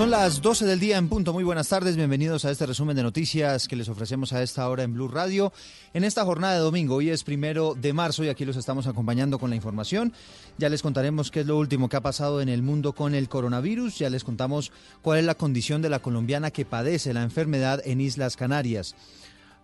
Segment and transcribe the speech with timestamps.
[0.00, 1.34] Son las 12 del día en punto.
[1.34, 1.94] Muy buenas tardes.
[1.94, 5.52] Bienvenidos a este resumen de noticias que les ofrecemos a esta hora en Blue Radio.
[5.92, 9.38] En esta jornada de domingo, hoy es primero de marzo y aquí los estamos acompañando
[9.38, 10.14] con la información.
[10.56, 13.28] Ya les contaremos qué es lo último que ha pasado en el mundo con el
[13.28, 13.98] coronavirus.
[13.98, 18.00] Ya les contamos cuál es la condición de la colombiana que padece la enfermedad en
[18.00, 18.94] Islas Canarias.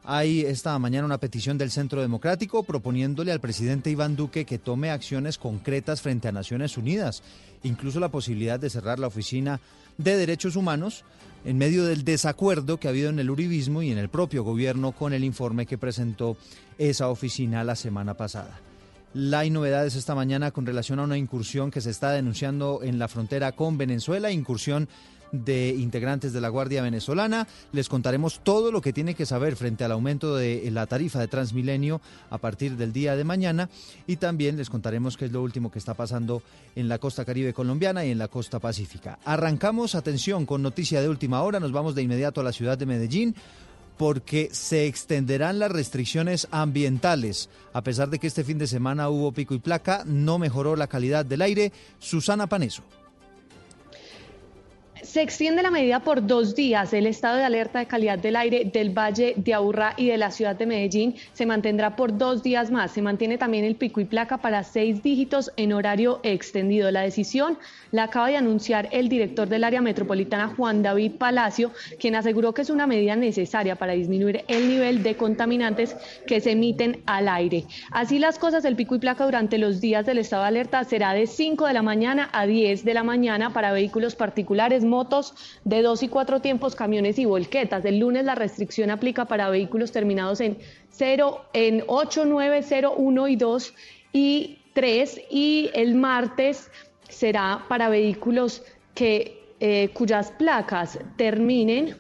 [0.09, 4.91] Hay esta mañana una petición del Centro Democrático proponiéndole al presidente Iván Duque que tome
[4.91, 7.25] acciones concretas frente a Naciones Unidas,
[7.65, 9.61] incluso la posibilidad de cerrar la oficina
[9.99, 11.05] de Derechos Humanos
[11.45, 14.93] en medio del desacuerdo que ha habido en el uribismo y en el propio gobierno
[14.93, 16.37] con el informe que presentó
[16.77, 18.61] esa oficina la semana pasada.
[19.15, 22.99] La hay novedades esta mañana con relación a una incursión que se está denunciando en
[22.99, 24.89] la frontera con Venezuela, incursión
[25.45, 27.47] de integrantes de la Guardia Venezolana.
[27.73, 31.29] Les contaremos todo lo que tiene que saber frente al aumento de la tarifa de
[31.29, 33.69] Transmilenio a partir del día de mañana
[34.07, 36.43] y también les contaremos qué es lo último que está pasando
[36.75, 39.19] en la costa caribe colombiana y en la costa pacífica.
[39.25, 42.87] Arrancamos, atención, con noticia de última hora, nos vamos de inmediato a la ciudad de
[42.87, 43.35] Medellín
[43.97, 47.49] porque se extenderán las restricciones ambientales.
[47.73, 50.87] A pesar de que este fin de semana hubo pico y placa, no mejoró la
[50.87, 51.73] calidad del aire.
[51.99, 52.83] Susana Paneso.
[55.17, 56.93] Se extiende la medida por dos días.
[56.93, 60.31] El estado de alerta de calidad del aire del Valle de Aburrá y de la
[60.31, 62.91] ciudad de Medellín se mantendrá por dos días más.
[62.91, 66.91] Se mantiene también el pico y placa para seis dígitos en horario extendido.
[66.91, 67.57] La decisión
[67.93, 72.61] la acaba de anunciar el director del área metropolitana, Juan David Palacio, quien aseguró que
[72.61, 75.97] es una medida necesaria para disminuir el nivel de contaminantes
[76.27, 77.65] que se emiten al aire.
[77.91, 81.15] Así las cosas, el pico y placa durante los días del estado de alerta será
[81.15, 85.06] de 5 de la mañana a 10 de la mañana para vehículos particulares, motos
[85.65, 87.85] de dos y cuatro tiempos, camiones y volquetas.
[87.85, 90.59] El lunes la restricción aplica para vehículos terminados en
[90.91, 93.75] 0, en 8, 9, 0, 1 y 2
[94.13, 96.71] y 3 y el martes
[97.09, 98.63] será para vehículos
[98.95, 101.97] que, eh, cuyas placas terminen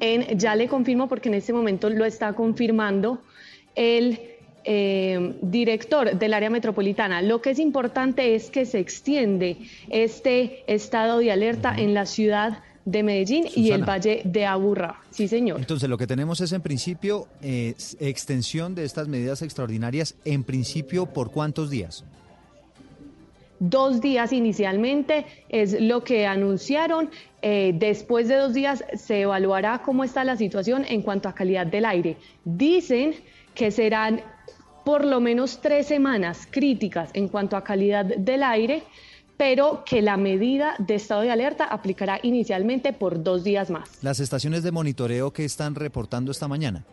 [0.00, 3.22] en, ya le confirmo porque en este momento lo está confirmando
[3.74, 4.37] el
[4.70, 7.22] eh, director del área metropolitana.
[7.22, 9.56] Lo que es importante es que se extiende
[9.88, 15.00] este estado de alerta en la ciudad de Medellín y el Valle de Aburrá.
[15.10, 15.58] Sí, señor.
[15.58, 21.30] Entonces, lo que tenemos es en principio extensión de estas medidas extraordinarias, en principio, ¿por
[21.30, 22.04] cuántos días?
[23.60, 27.10] Dos días inicialmente es lo que anunciaron.
[27.42, 31.66] Eh, después de dos días se evaluará cómo está la situación en cuanto a calidad
[31.66, 32.16] del aire.
[32.44, 33.14] Dicen
[33.54, 34.20] que serán
[34.88, 38.84] por lo menos tres semanas críticas en cuanto a calidad del aire,
[39.36, 44.02] pero que la medida de estado de alerta aplicará inicialmente por dos días más.
[44.02, 46.86] Las estaciones de monitoreo que están reportando esta mañana.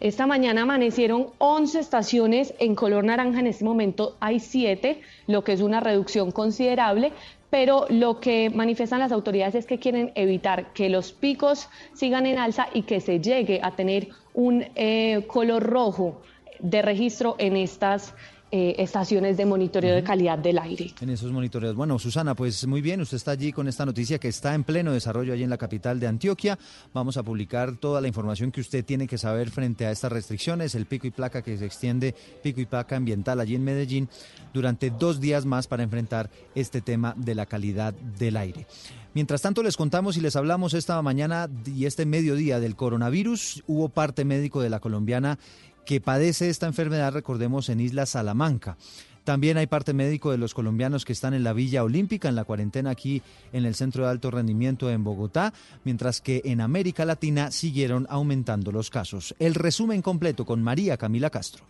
[0.00, 5.52] Esta mañana amanecieron 11 estaciones en color naranja, en este momento hay 7, lo que
[5.52, 7.12] es una reducción considerable,
[7.50, 12.38] pero lo que manifiestan las autoridades es que quieren evitar que los picos sigan en
[12.38, 16.22] alza y que se llegue a tener un eh, color rojo
[16.64, 18.14] de registro en estas
[18.50, 20.92] eh, estaciones de monitoreo de calidad del aire.
[21.00, 21.74] En esos monitoreos.
[21.74, 24.92] Bueno, Susana, pues muy bien, usted está allí con esta noticia que está en pleno
[24.92, 26.58] desarrollo allí en la capital de Antioquia.
[26.92, 30.74] Vamos a publicar toda la información que usted tiene que saber frente a estas restricciones,
[30.74, 34.08] el pico y placa que se extiende, pico y placa ambiental allí en Medellín,
[34.52, 38.66] durante dos días más para enfrentar este tema de la calidad del aire.
[39.14, 43.62] Mientras tanto, les contamos y les hablamos esta mañana y este mediodía del coronavirus.
[43.66, 45.38] Hubo parte médico de la colombiana
[45.84, 48.76] que padece esta enfermedad, recordemos, en Isla Salamanca.
[49.24, 52.44] También hay parte médico de los colombianos que están en la Villa Olímpica, en la
[52.44, 53.22] cuarentena aquí
[53.52, 58.70] en el Centro de Alto Rendimiento en Bogotá, mientras que en América Latina siguieron aumentando
[58.70, 59.34] los casos.
[59.38, 61.64] El resumen completo con María Camila Castro.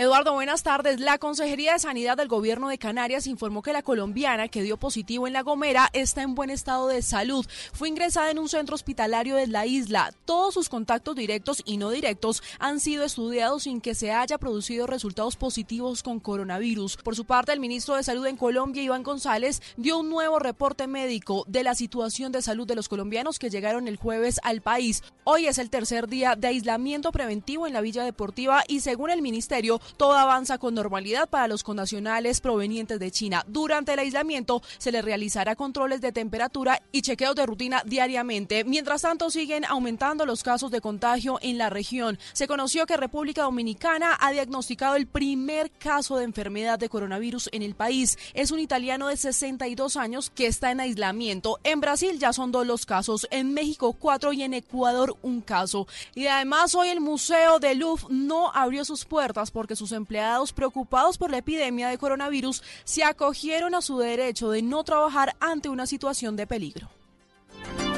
[0.00, 1.00] Eduardo, buenas tardes.
[1.00, 5.26] La Consejería de Sanidad del Gobierno de Canarias informó que la colombiana que dio positivo
[5.26, 7.44] en La Gomera está en buen estado de salud.
[7.72, 10.14] Fue ingresada en un centro hospitalario de la isla.
[10.24, 14.86] Todos sus contactos directos y no directos han sido estudiados sin que se haya producido
[14.86, 16.98] resultados positivos con coronavirus.
[16.98, 20.86] Por su parte, el ministro de Salud en Colombia, Iván González, dio un nuevo reporte
[20.86, 25.02] médico de la situación de salud de los colombianos que llegaron el jueves al país.
[25.24, 29.22] Hoy es el tercer día de aislamiento preventivo en la Villa Deportiva y según el
[29.22, 33.44] ministerio, todo avanza con normalidad para los connacionales provenientes de China.
[33.46, 38.64] Durante el aislamiento se les realizará controles de temperatura y chequeos de rutina diariamente.
[38.64, 42.18] Mientras tanto, siguen aumentando los casos de contagio en la región.
[42.32, 47.62] Se conoció que República Dominicana ha diagnosticado el primer caso de enfermedad de coronavirus en
[47.62, 48.18] el país.
[48.34, 51.58] Es un italiano de 62 años que está en aislamiento.
[51.64, 55.86] En Brasil ya son dos los casos, en México cuatro y en Ecuador un caso.
[56.14, 61.18] Y además hoy el Museo de Louvre no abrió sus puertas porque sus empleados preocupados
[61.18, 65.86] por la epidemia de coronavirus se acogieron a su derecho de no trabajar ante una
[65.86, 66.88] situación de peligro.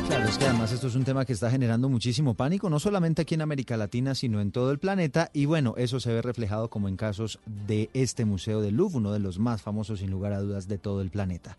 [0.06, 3.22] Claro, es que además esto es un tema que está generando muchísimo pánico, no solamente
[3.22, 5.30] aquí en América Latina, sino en todo el planeta.
[5.32, 9.12] Y bueno, eso se ve reflejado como en casos de este Museo del Louvre, uno
[9.12, 11.56] de los más famosos sin lugar a dudas de todo el planeta.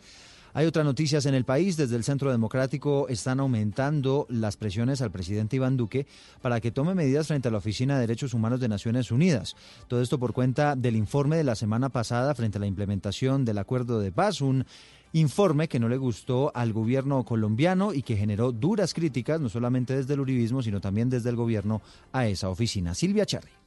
[0.53, 1.77] Hay otras noticias en el país.
[1.77, 6.07] Desde el Centro Democrático están aumentando las presiones al presidente Iván Duque
[6.41, 9.55] para que tome medidas frente a la Oficina de Derechos Humanos de Naciones Unidas.
[9.87, 13.59] Todo esto por cuenta del informe de la semana pasada frente a la implementación del
[13.59, 14.65] acuerdo de paz, un
[15.13, 19.95] informe que no le gustó al gobierno colombiano y que generó duras críticas, no solamente
[19.95, 21.81] desde el uribismo, sino también desde el gobierno
[22.11, 22.93] a esa oficina.
[22.93, 23.60] Silvia Charri.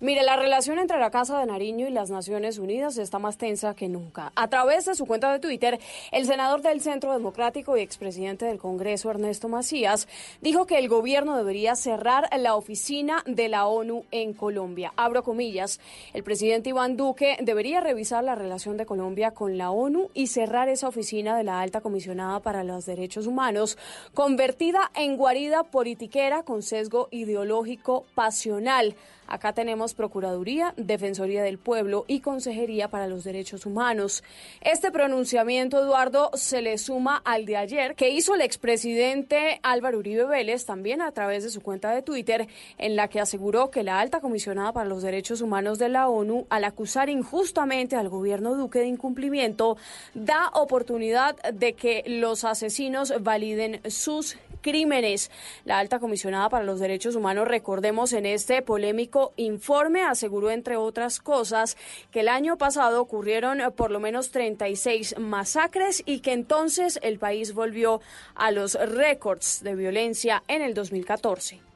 [0.00, 3.74] Mire, la relación entre la Casa de Nariño y las Naciones Unidas está más tensa
[3.74, 4.32] que nunca.
[4.34, 5.78] A través de su cuenta de Twitter,
[6.10, 10.08] el senador del Centro Democrático y expresidente del Congreso, Ernesto Macías,
[10.42, 14.92] dijo que el gobierno debería cerrar la oficina de la ONU en Colombia.
[14.96, 15.78] Abro comillas,
[16.12, 20.68] el presidente Iván Duque debería revisar la relación de Colombia con la ONU y cerrar
[20.68, 23.78] esa oficina de la alta comisionada para los derechos humanos,
[24.12, 28.96] convertida en guarida politiquera con sesgo ideológico pasional.
[29.26, 34.22] Acá tenemos Procuraduría, Defensoría del Pueblo y Consejería para los Derechos Humanos.
[34.60, 40.24] Este pronunciamiento, Eduardo, se le suma al de ayer que hizo el expresidente Álvaro Uribe
[40.24, 42.48] Vélez también a través de su cuenta de Twitter,
[42.78, 46.46] en la que aseguró que la alta comisionada para los derechos humanos de la ONU,
[46.50, 49.76] al acusar injustamente al gobierno Duque de incumplimiento,
[50.14, 55.30] da oportunidad de que los asesinos validen sus crímenes.
[55.66, 61.20] La alta comisionada para los derechos humanos, recordemos en este polémico informe, aseguró, entre otras
[61.20, 61.76] cosas,
[62.10, 67.52] que el año pasado ocurrieron por lo menos 36 masacres y que entonces el país
[67.52, 68.00] volvió
[68.34, 71.73] a los récords de violencia en el 2014.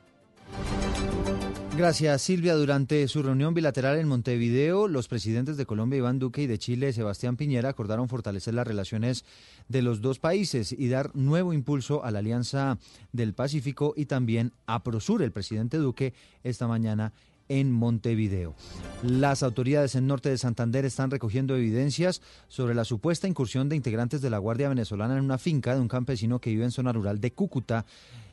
[1.79, 2.57] Gracias, Silvia.
[2.57, 6.93] Durante su reunión bilateral en Montevideo, los presidentes de Colombia, Iván Duque, y de Chile,
[6.93, 9.25] Sebastián Piñera, acordaron fortalecer las relaciones
[9.69, 12.79] de los dos países y dar nuevo impulso a la Alianza
[13.13, 15.23] del Pacífico y también a Prosur.
[15.23, 17.13] El presidente Duque esta mañana
[17.49, 18.57] en Montevideo.
[19.05, 24.21] Las autoridades en norte de Santander están recogiendo evidencias sobre la supuesta incursión de integrantes
[24.21, 27.21] de la Guardia Venezolana en una finca de un campesino que vive en zona rural
[27.21, 27.87] de Cúcuta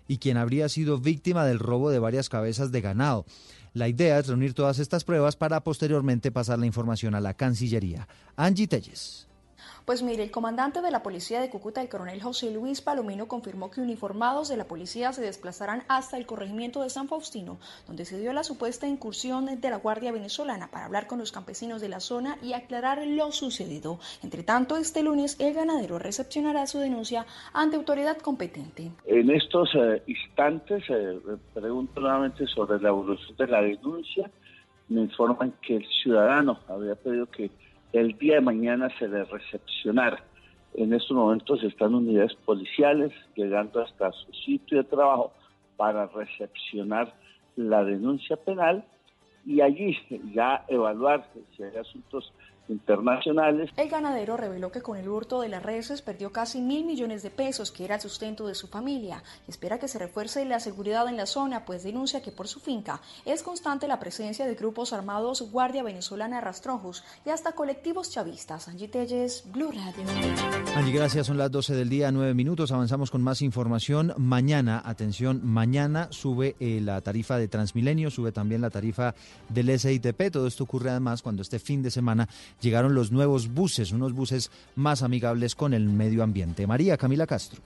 [0.08, 3.26] y quien habría sido víctima del robo de varias cabezas de ganado.
[3.74, 8.08] La idea es reunir todas estas pruebas para posteriormente pasar la información a la Cancillería.
[8.36, 9.28] Angie Telles.
[9.86, 13.70] Pues mire, el comandante de la policía de Cúcuta, el coronel José Luis Palomino, confirmó
[13.70, 18.20] que uniformados de la policía se desplazarán hasta el corregimiento de San Faustino, donde se
[18.20, 22.00] dio la supuesta incursión de la Guardia Venezolana para hablar con los campesinos de la
[22.00, 24.00] zona y aclarar lo sucedido.
[24.24, 28.92] Entre tanto, este lunes el ganadero recepcionará su denuncia ante autoridad competente.
[29.06, 31.20] En estos eh, instantes, eh,
[31.54, 34.32] pregunto nuevamente sobre la evolución de la denuncia.
[34.90, 37.52] Me informan que el ciudadano había pedido que
[38.00, 40.22] el día de mañana se le recepcionar.
[40.74, 45.32] En estos momentos están unidades policiales llegando hasta su sitio de trabajo
[45.78, 47.14] para recepcionar
[47.56, 48.84] la denuncia penal
[49.46, 49.98] y allí
[50.34, 51.26] ya evaluar
[51.56, 52.34] si hay asuntos
[52.68, 53.70] internacionales.
[53.78, 57.30] El ganadero reveló que con el hurto de las reses perdió casi mil millones de
[57.30, 61.18] pesos, que era el sustento de su familia, espera que se refuerce la seguridad en
[61.18, 65.52] la zona, pues denuncia que por su finca es constante la presencia de grupos armados
[65.52, 68.68] Guardia Venezolana Rastrojos y hasta colectivos chavistas.
[68.68, 70.04] Angie Telles, Blue Radio.
[70.76, 71.28] Angie, gracias.
[71.28, 72.72] Son las 12 del día, 9 minutos.
[72.72, 74.14] Avanzamos con más información.
[74.18, 79.16] Mañana, atención, mañana sube eh, la tarifa de Transmilenio, sube también la tarifa
[79.50, 80.32] del SITP.
[80.32, 82.28] Todo esto ocurre además cuando este fin de semana
[82.62, 86.68] llegaron los nuevos buses, unos buses más amigables con el medio ambiente.
[86.68, 87.62] María Camila Castro.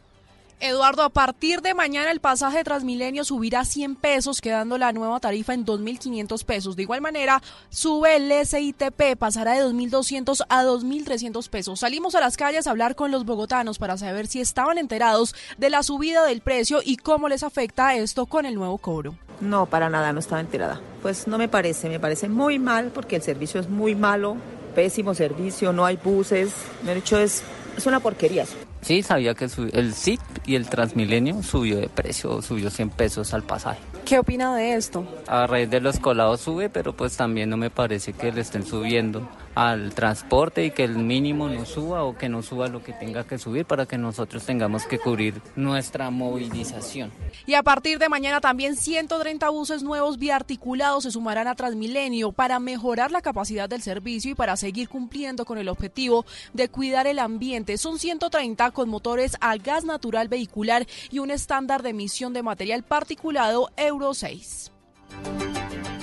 [0.61, 5.21] Eduardo, a partir de mañana el pasaje de Transmilenio subirá 100 pesos, quedando la nueva
[5.21, 6.75] tarifa en 2.500 pesos.
[6.75, 11.79] De igual manera, sube el SITP, pasará de 2.200 a 2.300 pesos.
[11.79, 15.69] Salimos a las calles a hablar con los bogotanos para saber si estaban enterados de
[15.69, 19.15] la subida del precio y cómo les afecta esto con el nuevo cobro.
[19.39, 20.81] No, para nada, no estaba enterada.
[21.01, 24.35] Pues no me parece, me parece muy mal porque el servicio es muy malo,
[24.75, 26.51] pésimo servicio, no hay buses,
[26.83, 27.43] de hecho es,
[27.77, 28.45] es una porquería.
[28.81, 33.43] Sí, sabía que el SIT y el Transmilenio subió de precio, subió 100 pesos al
[33.43, 33.79] pasaje.
[34.05, 35.05] ¿Qué opina de esto?
[35.27, 38.65] A raíz de los colados sube, pero pues también no me parece que le estén
[38.65, 42.93] subiendo al transporte y que el mínimo no suba o que no suba lo que
[42.93, 47.11] tenga que subir para que nosotros tengamos que cubrir nuestra movilización.
[47.45, 52.59] Y a partir de mañana también 130 buses nuevos biarticulados se sumarán a Transmilenio para
[52.59, 57.19] mejorar la capacidad del servicio y para seguir cumpliendo con el objetivo de cuidar el
[57.19, 57.77] ambiente.
[57.77, 62.83] Son 130 con motores a gas natural vehicular y un estándar de emisión de material
[62.83, 64.71] particulado Euro 6.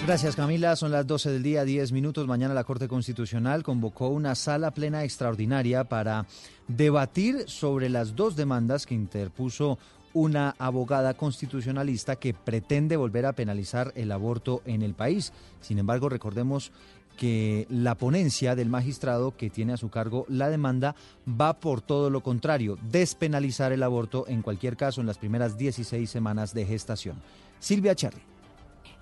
[0.07, 2.29] Gracias Camila, son las 12 del día, 10 minutos.
[2.29, 6.27] Mañana la Corte Constitucional convocó una sala plena extraordinaria para
[6.69, 9.81] debatir sobre las dos demandas que interpuso
[10.15, 15.33] una abogada constitucionalista que pretende volver a penalizar el aborto en el país.
[15.61, 16.71] Sin embargo, recordemos
[17.19, 20.95] que la ponencia del magistrado que tiene a su cargo la demanda
[21.29, 26.09] va por todo lo contrario, despenalizar el aborto en cualquier caso en las primeras 16
[26.09, 27.21] semanas de gestación.
[27.59, 28.36] Silvia Charri.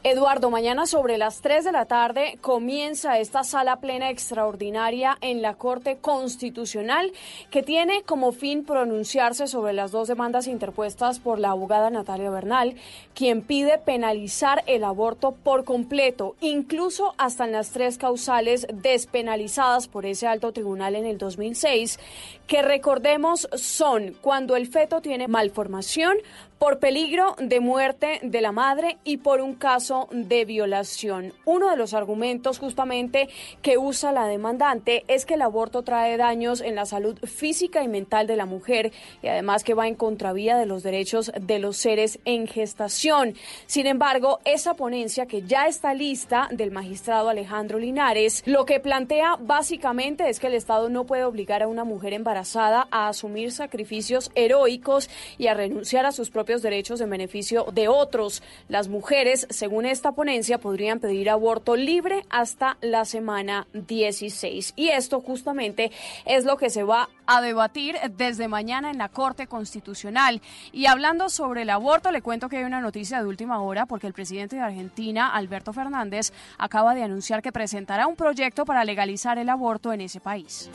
[0.06, 5.54] Eduardo, mañana sobre las 3 de la tarde comienza esta sala plena extraordinaria en la
[5.54, 7.10] Corte Constitucional
[7.50, 12.74] que tiene como fin pronunciarse sobre las dos demandas interpuestas por la abogada Natalia Bernal,
[13.14, 20.04] quien pide penalizar el aborto por completo, incluso hasta en las tres causales despenalizadas por
[20.04, 21.98] ese alto tribunal en el 2006,
[22.46, 26.18] que recordemos son cuando el feto tiene malformación,
[26.64, 31.34] por peligro de muerte de la madre y por un caso de violación.
[31.44, 33.28] Uno de los argumentos justamente
[33.60, 37.88] que usa la demandante es que el aborto trae daños en la salud física y
[37.88, 41.76] mental de la mujer y además que va en contravía de los derechos de los
[41.76, 43.34] seres en gestación.
[43.66, 49.36] Sin embargo, esa ponencia que ya está lista del magistrado Alejandro Linares, lo que plantea
[49.38, 54.30] básicamente es que el Estado no puede obligar a una mujer embarazada a asumir sacrificios
[54.34, 58.42] heroicos y a renunciar a sus propios derechos en beneficio de otros.
[58.68, 64.74] Las mujeres, según esta ponencia, podrían pedir aborto libre hasta la semana 16.
[64.76, 65.90] Y esto justamente
[66.24, 70.40] es lo que se va a debatir desde mañana en la Corte Constitucional.
[70.72, 74.06] Y hablando sobre el aborto, le cuento que hay una noticia de última hora porque
[74.06, 79.38] el presidente de Argentina, Alberto Fernández, acaba de anunciar que presentará un proyecto para legalizar
[79.38, 80.70] el aborto en ese país.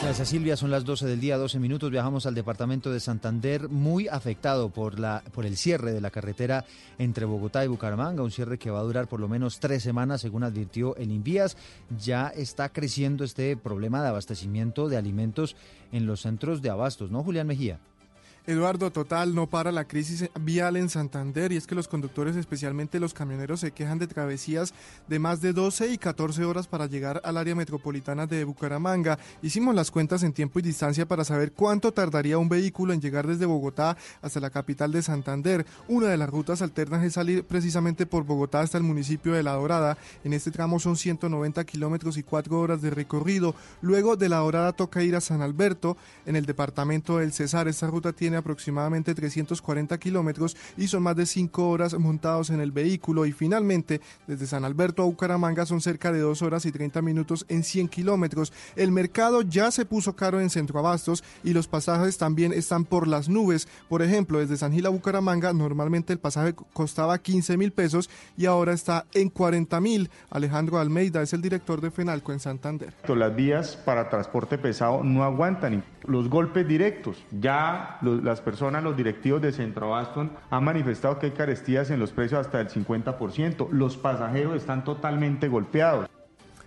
[0.00, 1.90] Gracias Silvia, son las 12 del día, 12 minutos.
[1.90, 6.64] Viajamos al departamento de Santander, muy afectado por, la, por el cierre de la carretera
[6.98, 10.20] entre Bogotá y Bucaramanga, un cierre que va a durar por lo menos tres semanas,
[10.20, 11.56] según advirtió el Invías.
[12.00, 15.56] Ya está creciendo este problema de abastecimiento de alimentos
[15.90, 17.80] en los centros de abastos, ¿no, Julián Mejía?
[18.48, 22.98] Eduardo, total, no para la crisis vial en Santander y es que los conductores, especialmente
[22.98, 24.72] los camioneros, se quejan de travesías
[25.06, 29.18] de más de 12 y 14 horas para llegar al área metropolitana de Bucaramanga.
[29.42, 33.26] Hicimos las cuentas en tiempo y distancia para saber cuánto tardaría un vehículo en llegar
[33.26, 35.66] desde Bogotá hasta la capital de Santander.
[35.86, 39.52] Una de las rutas alternas es salir precisamente por Bogotá hasta el municipio de La
[39.52, 39.98] Dorada.
[40.24, 43.54] En este tramo son 190 kilómetros y 4 horas de recorrido.
[43.82, 47.68] Luego de La Dorada toca ir a San Alberto, en el departamento del Cesar.
[47.68, 52.72] Esta ruta tiene aproximadamente 340 kilómetros y son más de 5 horas montados en el
[52.72, 53.26] vehículo.
[53.26, 57.44] Y finalmente, desde San Alberto a Bucaramanga son cerca de 2 horas y 30 minutos
[57.48, 58.52] en 100 kilómetros.
[58.76, 63.28] El mercado ya se puso caro en Centroabastos y los pasajes también están por las
[63.28, 63.68] nubes.
[63.88, 68.46] Por ejemplo, desde San Gil a Bucaramanga normalmente el pasaje costaba 15 mil pesos y
[68.46, 70.10] ahora está en 40 mil.
[70.30, 72.94] Alejandro Almeida es el director de FENALCO en Santander.
[73.08, 77.24] Las vías para transporte pesado no aguantan los golpes directos.
[77.32, 81.98] Ya los, las personas, los directivos de Centro Aston han manifestado que hay carestías en
[81.98, 83.70] los precios hasta el 50%.
[83.70, 86.08] Los pasajeros están totalmente golpeados.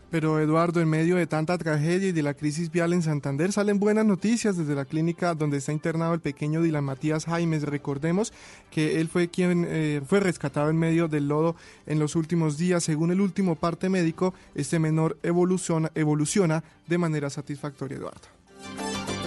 [0.10, 3.80] Pero Eduardo, en medio de tanta tragedia y de la crisis vial en Santander, salen
[3.80, 7.64] buenas noticias desde la clínica donde está internado el pequeño Dylan Matías Jaimes.
[7.64, 8.34] Recordemos
[8.72, 12.84] que él fue quien eh, fue rescatado en medio del lodo en los últimos días.
[12.84, 18.28] Según el último parte médico, este menor evoluciona de manera satisfactoria, Eduardo.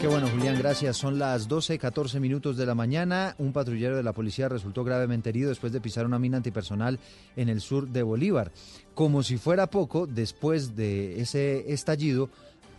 [0.04, 0.98] Qué bueno, Julián, gracias.
[0.98, 3.34] Son las 12, 14 minutos de la mañana.
[3.38, 6.98] Un patrullero de la policía resultó gravemente herido después de pisar una mina antipersonal
[7.36, 8.52] en el sur de Bolívar.
[8.94, 12.28] Como si fuera poco, después de ese estallido,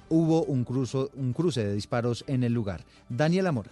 [0.08, 2.86] hubo un, cruzo, un cruce de disparos en el lugar.
[3.10, 3.72] Daniela Mora.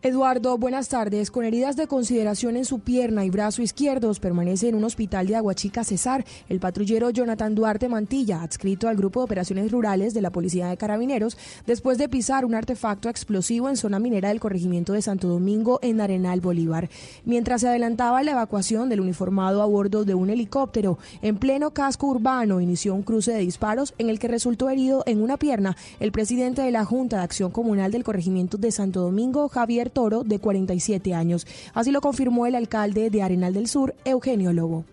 [0.00, 1.32] Eduardo, buenas tardes.
[1.32, 5.34] Con heridas de consideración en su pierna y brazo izquierdos, permanece en un hospital de
[5.34, 10.30] Aguachica Cesar el patrullero Jonathan Duarte Mantilla, adscrito al Grupo de Operaciones Rurales de la
[10.30, 11.36] Policía de Carabineros,
[11.66, 16.00] después de pisar un artefacto explosivo en zona minera del corregimiento de Santo Domingo, en
[16.00, 16.88] Arenal Bolívar.
[17.24, 22.06] Mientras se adelantaba la evacuación del uniformado a bordo de un helicóptero, en pleno casco
[22.06, 26.12] urbano inició un cruce de disparos en el que resultó herido en una pierna el
[26.12, 30.38] presidente de la Junta de Acción Comunal del corregimiento de Santo Domingo, Javier Toro, de
[30.38, 31.46] 47 años.
[31.74, 34.84] Así lo confirmó el alcalde de Arenal del Sur, Eugenio Lobo.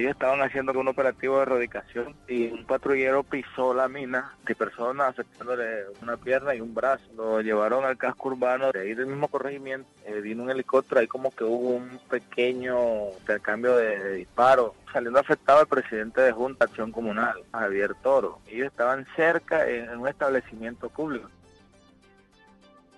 [0.00, 5.10] Ellos estaban haciendo un operativo de erradicación y un patrullero pisó la mina de personas
[5.10, 7.04] afectándole una pierna y un brazo.
[7.16, 11.06] Lo llevaron al casco urbano, de ahí del mismo corregimiento, eh, vino un helicóptero, ahí
[11.06, 14.72] como que hubo un pequeño intercambio de, disparos.
[14.90, 18.38] Saliendo afectado el presidente de Junta Acción Comunal, Javier Toro.
[18.48, 21.28] Ellos estaban cerca en un establecimiento público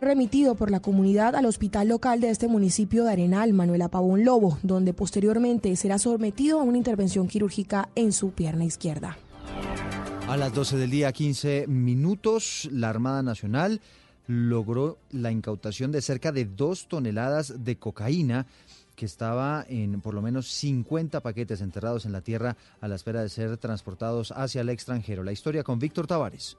[0.03, 4.59] remitido por la comunidad al hospital local de este municipio de Arenal, Manuel Pavón Lobo,
[4.63, 9.17] donde posteriormente será sometido a una intervención quirúrgica en su pierna izquierda.
[10.29, 13.81] A las 12 del día, 15 minutos, la Armada Nacional
[14.27, 18.47] logró la incautación de cerca de dos toneladas de cocaína
[18.97, 23.23] que estaba en por lo menos 50 paquetes enterrados en la tierra a la espera
[23.23, 25.23] de ser transportados hacia el extranjero.
[25.23, 26.57] La historia con Víctor Tavares.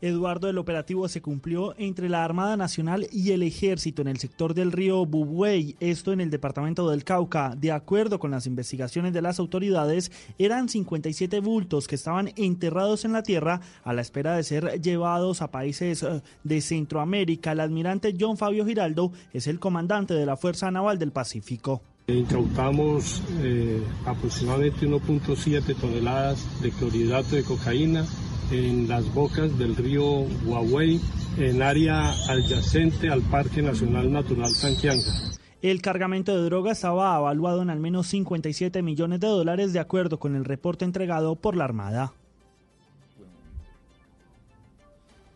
[0.00, 4.54] Eduardo, el operativo se cumplió entre la Armada Nacional y el Ejército en el sector
[4.54, 7.54] del río Bubuey, esto en el departamento del Cauca.
[7.56, 13.12] De acuerdo con las investigaciones de las autoridades, eran 57 bultos que estaban enterrados en
[13.12, 17.52] la tierra a la espera de ser llevados a países eh, de Centroamérica.
[17.52, 21.82] El almirante John Fabio Giraldo es el comandante de la Fuerza Naval del Pacífico.
[22.08, 28.06] Incautamos eh, aproximadamente 1.7 toneladas de clorhidrato de cocaína,
[28.50, 30.04] en las bocas del río
[30.44, 31.00] Huawei,
[31.38, 35.36] en área adyacente al Parque Nacional Natural Tanquianga.
[35.62, 40.18] El cargamento de droga estaba evaluado en al menos 57 millones de dólares de acuerdo
[40.18, 42.12] con el reporte entregado por la Armada.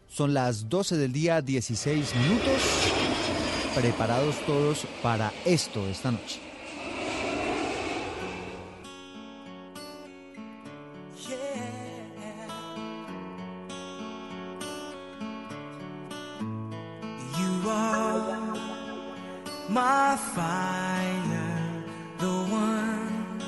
[0.09, 2.63] Son las 12 del día, 16 minutos.
[3.75, 6.50] Preparados todos para esto esta noche.
[20.17, 21.85] Fire,
[22.19, 23.39] the one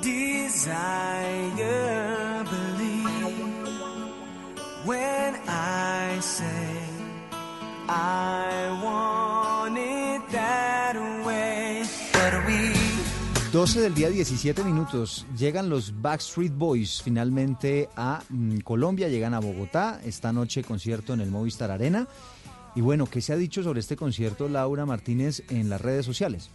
[0.00, 1.62] desire,
[2.44, 3.62] believe
[4.84, 6.80] when I say
[7.88, 11.82] I want it that way.
[12.12, 12.72] But we
[13.52, 15.26] 12 del día 17 minutos.
[15.36, 20.00] Llegan los Backstreet Boys finalmente a mm, Colombia, llegan a Bogotá.
[20.06, 22.08] Esta noche concierto en el Movistar Arena.
[22.74, 26.50] Y bueno, ¿qué se ha dicho sobre este concierto, Laura Martínez, en las redes sociales?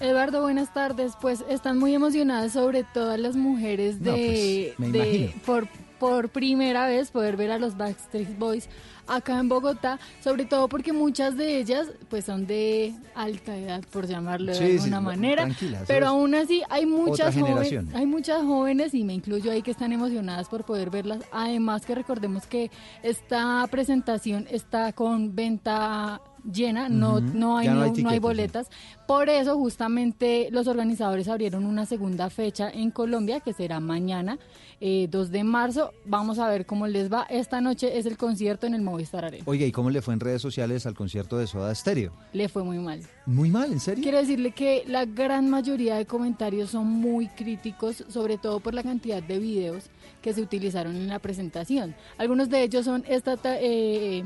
[0.00, 1.12] Eduardo, buenas tardes.
[1.20, 5.68] Pues están muy emocionadas sobre todas las mujeres de, pues, de por,
[6.00, 8.68] por primera vez poder ver a los Backstreet Boys
[9.06, 14.06] acá en Bogotá, sobre todo porque muchas de ellas pues son de alta edad, por
[14.06, 15.48] llamarlo de alguna manera,
[15.86, 19.92] pero aún así hay muchas jóvenes, hay muchas jóvenes y me incluyo ahí que están
[19.92, 21.20] emocionadas por poder verlas.
[21.32, 22.70] Además que recordemos que
[23.02, 28.68] esta presentación está con venta llena, no, no hay, no hay, boletas.
[29.06, 34.38] Por eso justamente los organizadores abrieron una segunda fecha en Colombia, que será mañana,
[34.80, 35.92] 2 eh, de marzo.
[36.06, 37.26] Vamos a ver cómo les va.
[37.28, 39.44] Esta noche es el concierto en el Movistar Arena.
[39.46, 42.12] Oiga, ¿y cómo le fue en redes sociales al concierto de Soda Stereo?
[42.32, 43.02] Le fue muy mal.
[43.26, 43.72] ¿Muy mal?
[43.72, 44.02] ¿En serio?
[44.02, 48.82] Quiero decirle que la gran mayoría de comentarios son muy críticos, sobre todo por la
[48.82, 49.84] cantidad de videos
[50.22, 51.94] que se utilizaron en la presentación.
[52.16, 53.36] Algunos de ellos son esta...
[53.44, 54.24] Eh,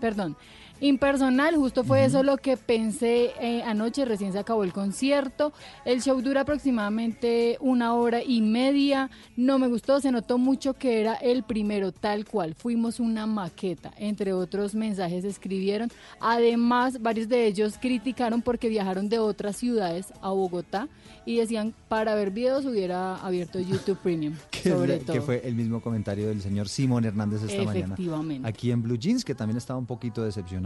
[0.00, 0.36] perdón,
[0.80, 5.54] Impersonal, justo fue eso lo que pensé eh, anoche, recién se acabó el concierto.
[5.86, 9.08] El show dura aproximadamente una hora y media.
[9.36, 12.54] No me gustó, se notó mucho que era el primero, tal cual.
[12.54, 15.90] Fuimos una maqueta, entre otros mensajes escribieron.
[16.20, 20.88] Además, varios de ellos criticaron porque viajaron de otras ciudades a Bogotá
[21.24, 24.34] y decían para ver videos hubiera abierto YouTube Premium.
[24.62, 25.14] sobre todo.
[25.14, 27.96] que fue el mismo comentario del señor Simón Hernández esta mañana.
[28.42, 30.65] Aquí en Blue Jeans, que también estaba un poquito decepcionado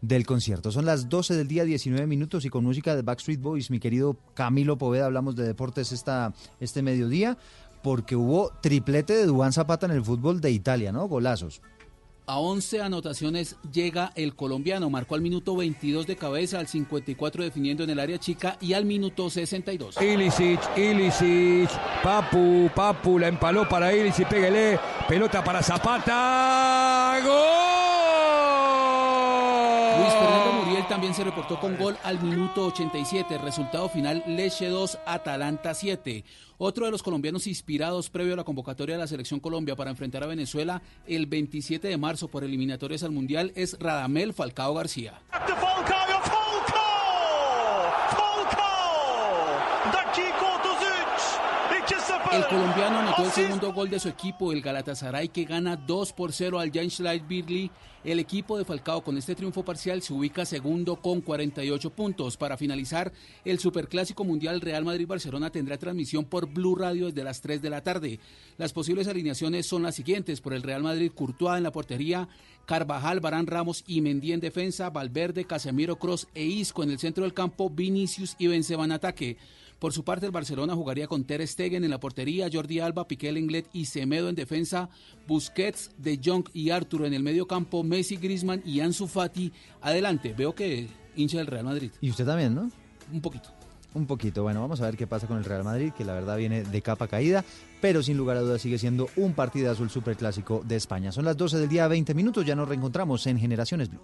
[0.00, 0.72] del concierto.
[0.72, 4.16] Son las 12 del día, 19 minutos y con música de Backstreet Boys, mi querido
[4.34, 7.36] Camilo Poveda, hablamos de deportes esta, este mediodía,
[7.82, 11.08] porque hubo triplete de Dubán Zapata en el fútbol de Italia, ¿no?
[11.08, 11.60] Golazos.
[12.30, 14.88] A 11 anotaciones llega el colombiano.
[14.88, 18.84] Marcó al minuto 22 de cabeza, al 54 definiendo en el área chica y al
[18.84, 20.00] minuto 62.
[20.00, 21.68] Ilicic, Ilicic,
[22.04, 27.18] Papu, Papu, la empaló para Ilicic, pégale, pelota para Zapata.
[27.24, 27.69] ¡Gol!
[30.80, 33.38] Fernando también se reportó con gol al minuto 87.
[33.38, 36.24] Resultado final, Leche 2, Atalanta 7.
[36.58, 40.22] Otro de los colombianos inspirados previo a la convocatoria de la Selección Colombia para enfrentar
[40.22, 45.20] a Venezuela el 27 de marzo por eliminatorias al Mundial es Radamel Falcao García.
[52.32, 56.32] El colombiano anotó el segundo gol de su equipo, el Galatasaray, que gana 2 por
[56.32, 57.72] 0 al Light Birli.
[58.04, 62.36] El equipo de Falcao con este triunfo parcial se ubica segundo con 48 puntos.
[62.36, 63.12] Para finalizar,
[63.44, 67.82] el Superclásico Mundial Real Madrid-Barcelona tendrá transmisión por Blue Radio desde las 3 de la
[67.82, 68.20] tarde.
[68.58, 70.40] Las posibles alineaciones son las siguientes.
[70.40, 72.28] Por el Real Madrid, Courtois en la portería,
[72.64, 77.24] Carvajal, Barán Ramos y Mendí en defensa, Valverde, Casemiro, Cross e Isco en el centro
[77.24, 79.36] del campo, Vinicius y Benzema en ataque.
[79.80, 83.32] Por su parte, el Barcelona jugaría con Ter Stegen en la portería, Jordi Alba, Piqué
[83.32, 84.90] Lenglet y Semedo en defensa,
[85.26, 90.34] Busquets, De Jong y Arturo en el medio campo, Messi, Griezmann y Ansu Fati adelante.
[90.36, 91.90] Veo que hincha del Real Madrid.
[92.02, 92.70] Y usted también, ¿no?
[93.10, 93.48] Un poquito.
[93.94, 94.42] Un poquito.
[94.42, 96.82] Bueno, vamos a ver qué pasa con el Real Madrid, que la verdad viene de
[96.82, 97.42] capa caída,
[97.80, 101.10] pero sin lugar a dudas sigue siendo un partidazo el superclásico de España.
[101.10, 104.02] Son las 12 del día, 20 minutos, ya nos reencontramos en Generaciones Blue.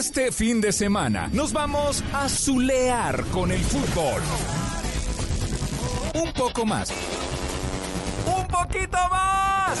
[0.00, 4.22] Este fin de semana nos vamos a zulear con el fútbol.
[6.14, 6.90] Un poco más.
[8.24, 9.78] Un poquito más.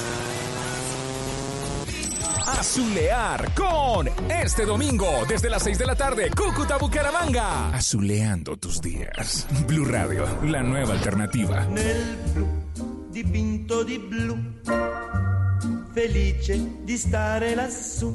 [2.46, 7.70] A zulear con este domingo desde las 6 de la tarde, Cúcuta Bucaramanga.
[7.74, 9.46] Azuleando tus días.
[9.66, 11.64] Blue Radio, la nueva alternativa.
[11.64, 12.46] Nel blu
[13.08, 14.36] dipinto di blu,
[15.94, 18.14] felice di stare lassù.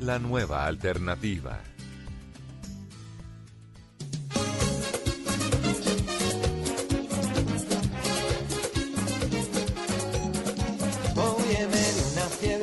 [0.00, 1.60] la nueva alternativa.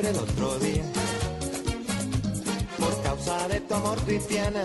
[0.02, 0.82] El otro día
[2.78, 4.62] por causa de tu amor cristiana.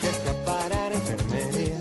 [0.00, 1.76] Que fui a enfermería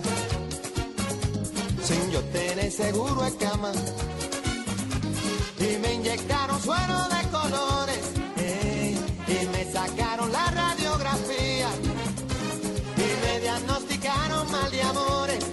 [1.83, 3.71] sin yo tener seguro de cama
[5.59, 7.92] y me inyectaron suero de colores
[9.87, 11.69] sacaron la radiografía
[12.95, 15.43] y me diagnosticaron mal de amores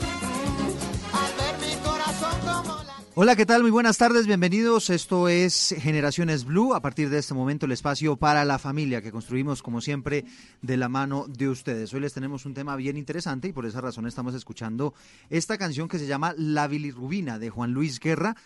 [1.12, 3.62] al ver mi corazón como la Hola, ¿qué tal?
[3.62, 4.88] Muy buenas tardes, bienvenidos.
[4.88, 6.74] Esto es Generaciones Blue.
[6.74, 10.24] A partir de este momento, el espacio para la familia que construimos, como siempre,
[10.62, 11.92] de la mano de ustedes.
[11.92, 14.94] Hoy les tenemos un tema bien interesante y por esa razón estamos escuchando
[15.28, 18.36] esta canción que se llama La bilirrubina de Juan Luis Guerra.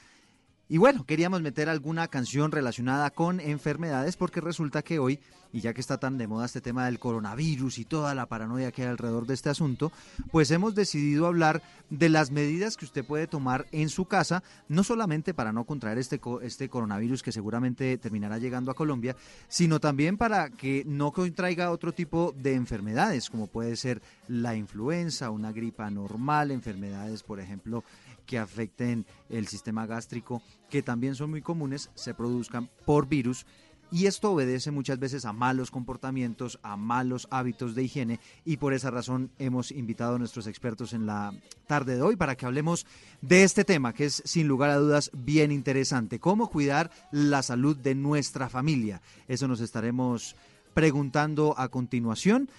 [0.75, 5.21] Y bueno, queríamos meter alguna canción relacionada con enfermedades porque resulta que hoy,
[5.53, 8.73] y ya que está tan de moda este tema del coronavirus y toda la paranoia
[8.73, 9.93] que hay alrededor de este asunto,
[10.33, 14.83] pues hemos decidido hablar de las medidas que usted puede tomar en su casa, no
[14.83, 19.15] solamente para no contraer este, este coronavirus que seguramente terminará llegando a Colombia,
[19.47, 25.31] sino también para que no contraiga otro tipo de enfermedades, como puede ser la influenza,
[25.31, 27.85] una gripa normal, enfermedades, por ejemplo,
[28.27, 33.47] que afecten el sistema gástrico, que también son muy comunes, se produzcan por virus.
[33.91, 38.73] Y esto obedece muchas veces a malos comportamientos, a malos hábitos de higiene y por
[38.73, 41.33] esa razón hemos invitado a nuestros expertos en la
[41.69, 42.87] tarde de hoy para que hablemos
[43.21, 47.77] de este tema que es sin lugar a dudas bien interesante, cómo cuidar la salud
[47.77, 49.01] de nuestra familia.
[49.29, 50.35] Eso nos estaremos
[50.73, 52.51] preguntando a continuación.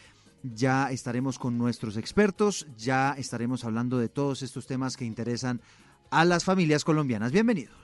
[0.54, 5.62] Ya estaremos con nuestros expertos, ya estaremos hablando de todos estos temas que interesan
[6.12, 7.32] a las familias colombianas.
[7.32, 7.76] Bienvenidos.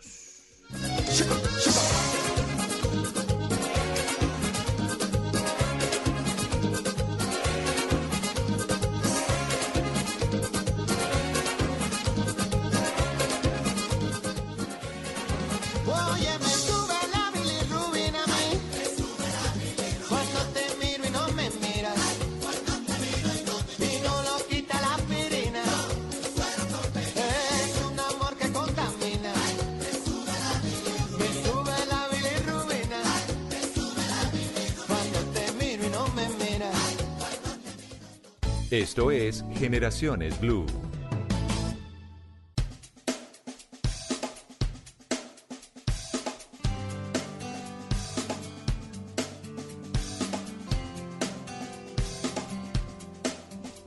[38.71, 40.65] Esto es Generaciones Blue.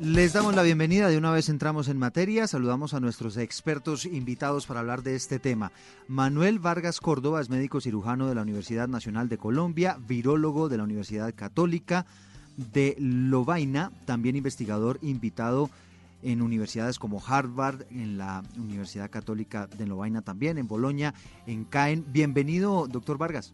[0.00, 4.66] Les damos la bienvenida, de una vez entramos en materia, saludamos a nuestros expertos invitados
[4.66, 5.72] para hablar de este tema.
[6.08, 10.84] Manuel Vargas Córdoba es médico cirujano de la Universidad Nacional de Colombia, virólogo de la
[10.84, 12.04] Universidad Católica,
[12.56, 15.70] de Lovaina, también investigador invitado
[16.22, 21.14] en universidades como Harvard, en la Universidad Católica de Lovaina también, en Bolonia,
[21.46, 22.04] en CAEN.
[22.08, 23.52] Bienvenido, doctor Vargas.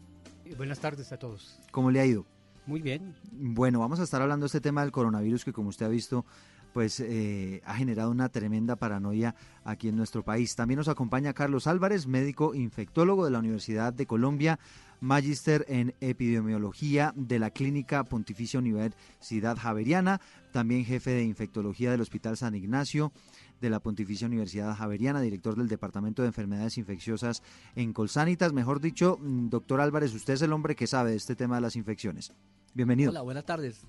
[0.57, 1.59] Buenas tardes a todos.
[1.71, 2.25] ¿Cómo le ha ido?
[2.65, 3.15] Muy bien.
[3.31, 6.25] Bueno, vamos a estar hablando de este tema del coronavirus que como usted ha visto,
[6.73, 10.55] pues eh, ha generado una tremenda paranoia aquí en nuestro país.
[10.55, 14.59] También nos acompaña Carlos Álvarez, médico infectólogo de la Universidad de Colombia,
[15.01, 20.21] magíster en epidemiología de la Clínica Pontificia Universidad Javeriana,
[20.53, 23.11] también jefe de infectología del Hospital San Ignacio
[23.59, 27.41] de la Pontificia Universidad Javeriana, director del Departamento de Enfermedades Infecciosas
[27.75, 28.53] en Colsanitas.
[28.53, 31.61] Mejor dicho, mm, doctor Álvarez, usted es el hombre que sabe de este tema de
[31.61, 32.31] las infecciones.
[32.75, 33.09] Bienvenido.
[33.09, 33.85] Hola, buenas tardes.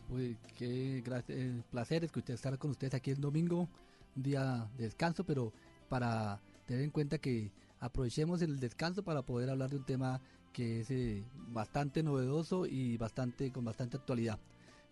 [0.57, 3.69] Qué eh, placer es que usted estar con ustedes aquí el domingo,
[4.17, 5.53] un día de descanso, pero
[5.91, 10.21] para tener en cuenta que aprovechemos el descanso para poder hablar de un tema
[10.53, 14.39] que es eh, bastante novedoso y bastante con bastante actualidad.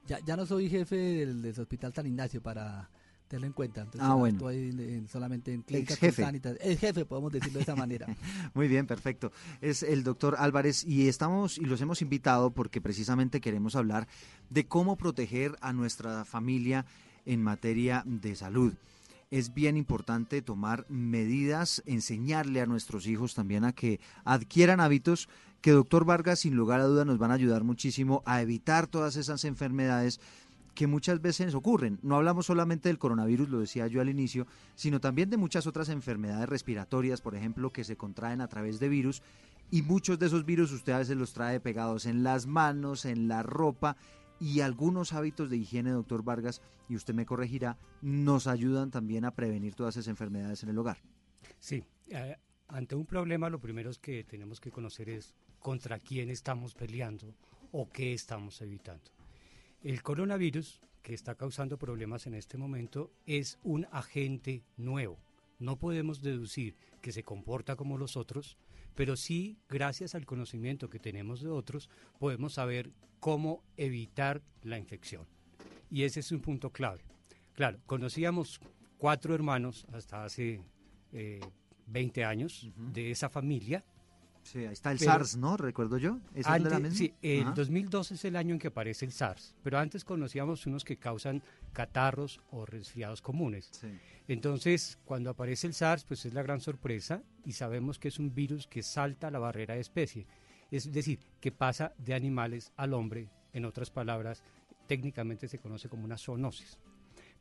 [0.06, 2.88] Ya, ya no soy jefe del, del Hospital San Ignacio para
[3.30, 3.82] tenerlo en cuenta.
[3.82, 4.50] Entonces, ah, bueno.
[4.50, 6.26] Estoy solamente en clínica jefe.
[6.60, 8.06] El jefe, podemos decirlo de esa manera.
[8.54, 9.30] Muy bien, perfecto.
[9.60, 14.08] Es el doctor Álvarez y estamos y los hemos invitado porque precisamente queremos hablar
[14.50, 16.86] de cómo proteger a nuestra familia
[17.24, 18.74] en materia de salud.
[19.30, 25.28] Es bien importante tomar medidas, enseñarle a nuestros hijos también a que adquieran hábitos
[25.60, 29.16] que doctor Vargas sin lugar a duda nos van a ayudar muchísimo a evitar todas
[29.16, 30.20] esas enfermedades
[30.74, 31.98] que muchas veces ocurren.
[32.02, 35.88] No hablamos solamente del coronavirus, lo decía yo al inicio, sino también de muchas otras
[35.88, 39.22] enfermedades respiratorias, por ejemplo, que se contraen a través de virus.
[39.70, 43.28] Y muchos de esos virus usted a veces los trae pegados en las manos, en
[43.28, 43.96] la ropa
[44.40, 49.34] y algunos hábitos de higiene, doctor Vargas, y usted me corregirá, nos ayudan también a
[49.34, 50.98] prevenir todas esas enfermedades en el hogar.
[51.58, 52.36] Sí, eh,
[52.68, 57.34] ante un problema lo primero que tenemos que conocer es contra quién estamos peleando
[57.70, 59.10] o qué estamos evitando.
[59.82, 65.18] El coronavirus, que está causando problemas en este momento, es un agente nuevo.
[65.58, 68.58] No podemos deducir que se comporta como los otros,
[68.94, 75.26] pero sí, gracias al conocimiento que tenemos de otros, podemos saber cómo evitar la infección.
[75.90, 77.02] Y ese es un punto clave.
[77.54, 78.60] Claro, conocíamos
[78.98, 80.62] cuatro hermanos hasta hace
[81.86, 83.84] 20 eh, años de esa familia
[84.42, 85.56] Sí, ahí está el SARS, ¿no?
[85.56, 86.18] Recuerdo yo.
[86.34, 86.46] ¿Es
[86.92, 90.84] Sí, el 2012 es el año en que aparece el SARS, pero antes conocíamos unos
[90.84, 93.70] que causan catarros o resfriados comunes.
[94.28, 98.34] Entonces, cuando aparece el SARS, pues es la gran sorpresa y sabemos que es un
[98.34, 100.26] virus que salta la barrera de especie.
[100.70, 104.42] Es decir, que pasa de animales al hombre, en otras palabras,
[104.86, 106.78] técnicamente se conoce como una zoonosis.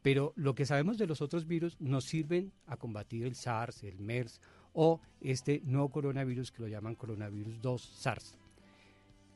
[0.01, 3.99] Pero lo que sabemos de los otros virus nos sirven a combatir el SARS, el
[3.99, 4.39] MERS
[4.73, 8.37] o este nuevo coronavirus que lo llaman coronavirus 2 SARS.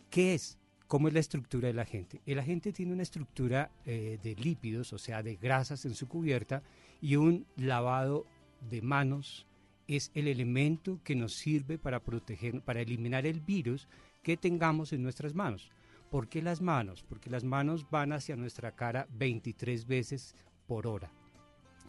[0.10, 0.58] ¿Qué es?
[0.88, 2.22] ¿Cómo es la estructura del agente?
[2.26, 6.62] El agente tiene una estructura eh, de lípidos, o sea, de grasas en su cubierta,
[7.02, 8.28] y un lavado
[8.70, 9.48] de manos
[9.88, 13.88] es el elemento que nos sirve para proteger, para eliminar el virus
[14.22, 15.72] que tengamos en nuestras manos.
[16.10, 17.04] ¿Por qué las manos?
[17.04, 20.36] Porque las manos van hacia nuestra cara 23 veces
[20.68, 21.12] por hora.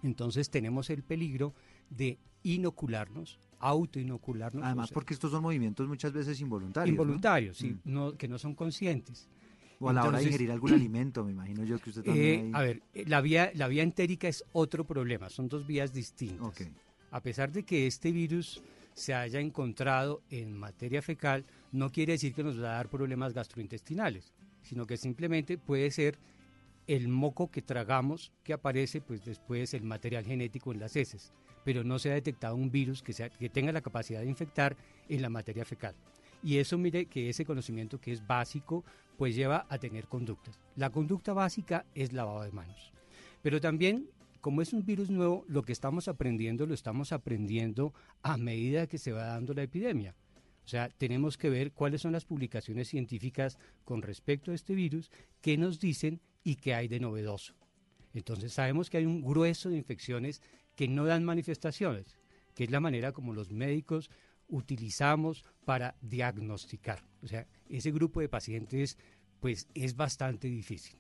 [0.03, 1.55] Entonces tenemos el peligro
[1.91, 4.63] de inocularnos, autoinocularnos.
[4.65, 6.93] Además, porque estos son movimientos muchas veces involuntarios.
[6.93, 7.93] Involuntarios, sí, mm.
[7.93, 9.29] no, que no son conscientes.
[9.81, 12.49] O a la hora de ingerir algún alimento, me imagino yo que usted también.
[12.49, 15.93] Eh, a ver, eh, la vía, la vía entérica es otro problema, son dos vías
[15.93, 16.71] distintas.
[17.11, 22.35] A pesar de que este virus se haya encontrado en materia fecal, no quiere decir
[22.35, 26.19] que nos va a dar problemas gastrointestinales, sino que simplemente puede ser
[26.87, 31.33] el moco que tragamos que aparece pues después el material genético en las heces
[31.65, 34.77] pero no se ha detectado un virus que, sea, que tenga la capacidad de infectar
[35.09, 35.95] en la materia fecal.
[36.43, 38.85] Y eso, mire, que ese conocimiento que es básico,
[39.17, 40.59] pues lleva a tener conductas.
[40.77, 42.93] La conducta básica es lavado de manos.
[43.43, 48.37] Pero también, como es un virus nuevo, lo que estamos aprendiendo lo estamos aprendiendo a
[48.37, 50.15] medida que se va dando la epidemia.
[50.65, 55.11] O sea, tenemos que ver cuáles son las publicaciones científicas con respecto a este virus,
[55.41, 57.55] qué nos dicen y qué hay de novedoso.
[58.15, 60.41] Entonces sabemos que hay un grueso de infecciones
[60.77, 62.19] que no dan manifestaciones,
[62.55, 64.11] que es la manera como los médicos
[64.49, 67.05] utilizamos para diagnosticar.
[67.23, 68.99] O sea, ese grupo de pacientes
[69.41, 70.97] pues es bastante difícil.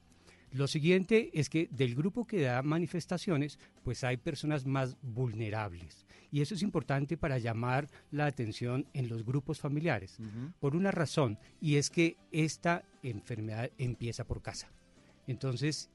[0.54, 6.06] Lo siguiente es que del grupo que da manifestaciones, pues hay personas más vulnerables.
[6.30, 10.18] Y eso es importante para llamar la atención en los grupos familiares,
[10.60, 14.70] por una razón, y es que esta enfermedad empieza por casa.
[15.26, 15.90] Entonces,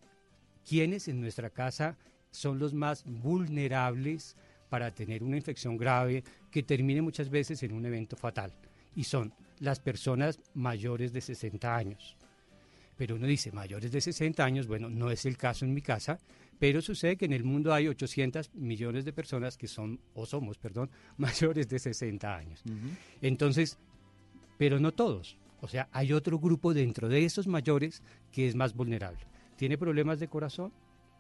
[0.67, 1.97] quiénes en nuestra casa
[2.31, 4.35] son los más vulnerables
[4.69, 8.53] para tener una infección grave que termine muchas veces en un evento fatal.
[8.95, 12.15] Y son las personas mayores de 60 años.
[12.97, 16.19] Pero uno dice, mayores de 60 años, bueno, no es el caso en mi casa,
[16.59, 20.57] pero sucede que en el mundo hay 800 millones de personas que son, o somos,
[20.57, 22.61] perdón, mayores de 60 años.
[23.21, 23.77] Entonces,
[24.57, 25.37] pero no todos.
[25.61, 29.19] O sea, hay otro grupo dentro de esos mayores que es más vulnerable.
[29.55, 30.71] Tiene problemas de corazón,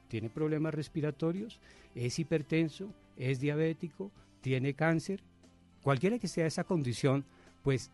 [0.09, 1.59] tiene problemas respiratorios,
[1.95, 5.21] es hipertenso, es diabético, tiene cáncer.
[5.81, 7.23] Cualquiera que sea esa condición,
[7.63, 7.91] pues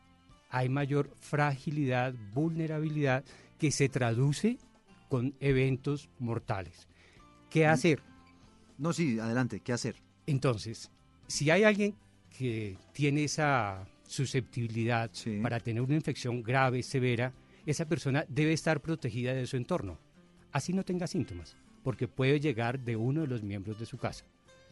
[0.49, 3.23] hay mayor fragilidad, vulnerabilidad
[3.59, 4.57] que se traduce
[5.09, 6.87] con eventos mortales.
[7.49, 7.69] ¿Qué Mm.
[7.69, 8.01] hacer?
[8.77, 9.95] No, sí, adelante, ¿qué hacer?
[10.25, 10.89] Entonces,
[11.27, 11.95] si hay alguien
[12.37, 15.09] que tiene esa susceptibilidad
[15.41, 17.33] para tener una infección grave, severa,
[17.65, 19.97] esa persona debe estar protegida de su entorno,
[20.51, 24.25] así no tenga síntomas, porque puede llegar de uno de los miembros de su casa.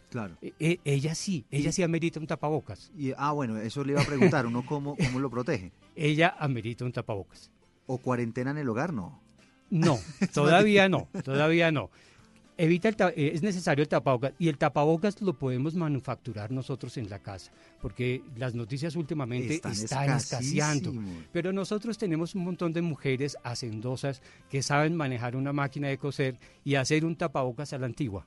[0.09, 0.35] Claro.
[0.41, 2.91] E- e- ella sí, ella sí amerita un tapabocas.
[2.97, 5.71] Y, ah, bueno, eso le iba a preguntar, ¿uno cómo, cómo lo protege?
[5.95, 7.51] Ella amerita un tapabocas.
[7.85, 8.93] ¿O cuarentena en el hogar?
[8.93, 9.21] No.
[9.69, 9.99] No,
[10.33, 11.91] todavía no, todavía no.
[12.63, 17.09] Evita el eh, es necesario el tapabocas y el tapabocas lo podemos manufacturar nosotros en
[17.09, 20.93] la casa, porque las noticias últimamente Están están, escaseando.
[21.33, 26.39] Pero nosotros tenemos un montón de mujeres hacendosas que saben manejar una máquina de coser
[26.63, 28.25] y hacer un tapabocas a la antigua.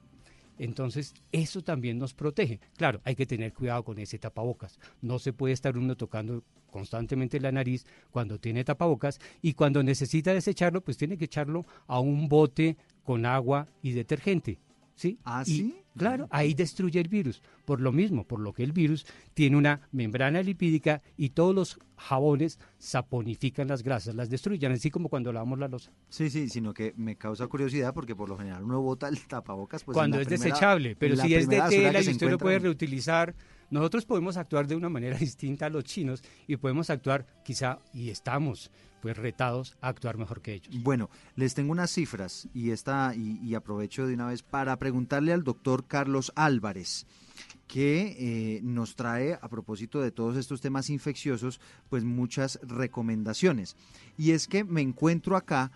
[0.59, 2.61] Entonces, eso también nos protege.
[2.77, 4.79] Claro, hay que tener cuidado con ese tapabocas.
[5.01, 10.35] No se puede estar uno tocando constantemente la nariz cuando tiene tapabocas y cuando necesita
[10.35, 14.59] desecharlo, pues tiene que echarlo a un bote con agua y detergente.
[14.95, 15.19] ¿Sí?
[15.25, 15.75] ¿Ah, Y, sí?
[15.97, 17.43] Claro, ahí destruye el virus.
[17.67, 21.79] Por lo mismo, por lo que el virus tiene una membrana lipídica y todos los
[21.97, 25.93] jabones saponifican las grasas, las destruyen, así como cuando lavamos la losa.
[26.09, 29.85] Sí, sí, sino que me causa curiosidad porque por lo general uno bota el tapabocas
[29.85, 33.35] pues cuando es primera- desechable, pero si es de tela y usted lo puede reutilizar,
[33.71, 38.11] nosotros podemos actuar de una manera distinta a los chinos y podemos actuar quizá, y
[38.11, 40.83] estamos pues retados a actuar mejor que ellos.
[40.83, 45.45] Bueno, les tengo unas cifras y, esta, y, aprovecho de una vez para preguntarle al
[45.45, 47.07] doctor Carlos Álvarez
[47.69, 53.77] que eh, nos trae a propósito de todos estos temas infecciosos pues muchas recomendaciones
[54.17, 55.73] y es que me encuentro acá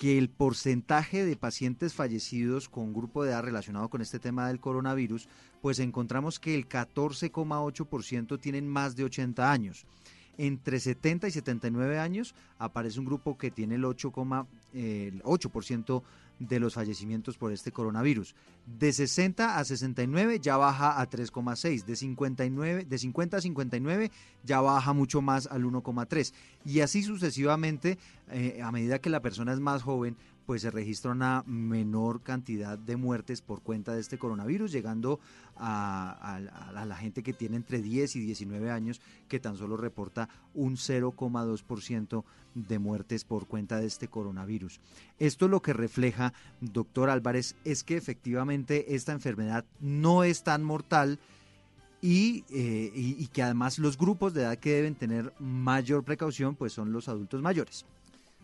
[0.00, 4.58] que el porcentaje de pacientes fallecidos con grupo de edad relacionado con este tema del
[4.58, 5.28] coronavirus
[5.60, 9.84] pues encontramos que el 14,8% tienen más de 80 años.
[10.38, 16.02] Entre 70 y 79 años aparece un grupo que tiene el 8,8% el 8%
[16.40, 18.34] de los fallecimientos por este coronavirus.
[18.66, 24.10] De 60 a 69 ya baja a 3,6, de 59 de 50 a 59
[24.42, 26.32] ya baja mucho más al 1,3
[26.64, 27.98] y así sucesivamente
[28.30, 32.78] eh, a medida que la persona es más joven pues se registra una menor cantidad
[32.78, 35.20] de muertes por cuenta de este coronavirus, llegando
[35.56, 36.40] a,
[36.86, 42.24] la gente que tiene entre 10 y 19 años, que tan solo reporta un 0,2%
[42.54, 44.80] de muertes por cuenta de este coronavirus.
[45.18, 51.18] Esto lo que refleja, doctor Álvarez, es que efectivamente esta enfermedad no es tan mortal
[52.02, 56.72] y, eh, y que además los grupos de edad que deben tener mayor precaución pues
[56.72, 57.84] son los adultos mayores.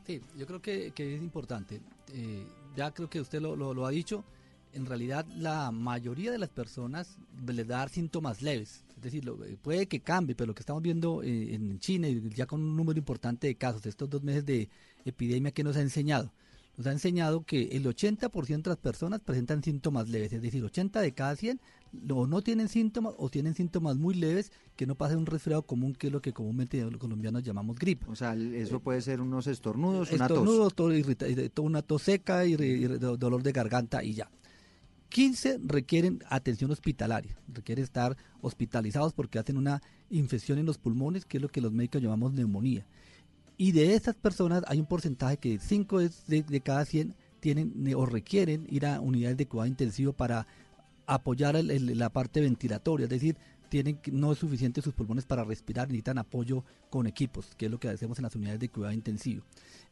[0.06, 1.80] Sí, yo creo que, es importante.
[2.12, 4.24] Eh, ya creo que usted lo, lo- lo ha dicho.
[4.72, 7.16] En realidad, la mayoría de las personas
[7.46, 8.84] les da síntomas leves.
[8.96, 12.08] Es decir, lo- eh, puede que cambie, pero lo que estamos viendo eh, en China,
[12.34, 14.68] ya con un número importante de casos, estos dos meses de
[15.04, 16.32] epidemia que nos ha enseñado,
[16.76, 20.32] nos ha enseñado que el 80% de las personas presentan síntomas leves.
[20.32, 21.58] Es decir, 80 de cada 100
[22.11, 25.94] o no tienen síntomas o tienen síntomas muy leves que no pasen un resfriado común,
[25.94, 28.07] que es lo que comúnmente los colombianos llamamos gripe.
[28.09, 30.38] O sea, eso puede ser unos estornudos, una tos.
[30.38, 30.92] Estornudo, tos,
[31.61, 34.31] una tos seca y, dolor de garganta y ya.
[35.09, 41.38] 15 requieren atención hospitalaria, requieren estar hospitalizados porque hacen una infección en los pulmones, que
[41.38, 42.87] es lo que los médicos llamamos neumonía.
[43.57, 47.94] Y de estas personas hay un porcentaje que 5 de, de cada 100 tienen ne-
[47.94, 50.46] o requieren ir a unidades de cuidado intensivo para
[51.06, 53.36] apoyar el- el- la parte ventilatoria, es decir,
[53.68, 57.79] tienen no es suficiente sus pulmones para respirar, necesitan apoyo con equipos, que es lo
[57.79, 59.42] que hacemos en las unidades de cuidado intensivo.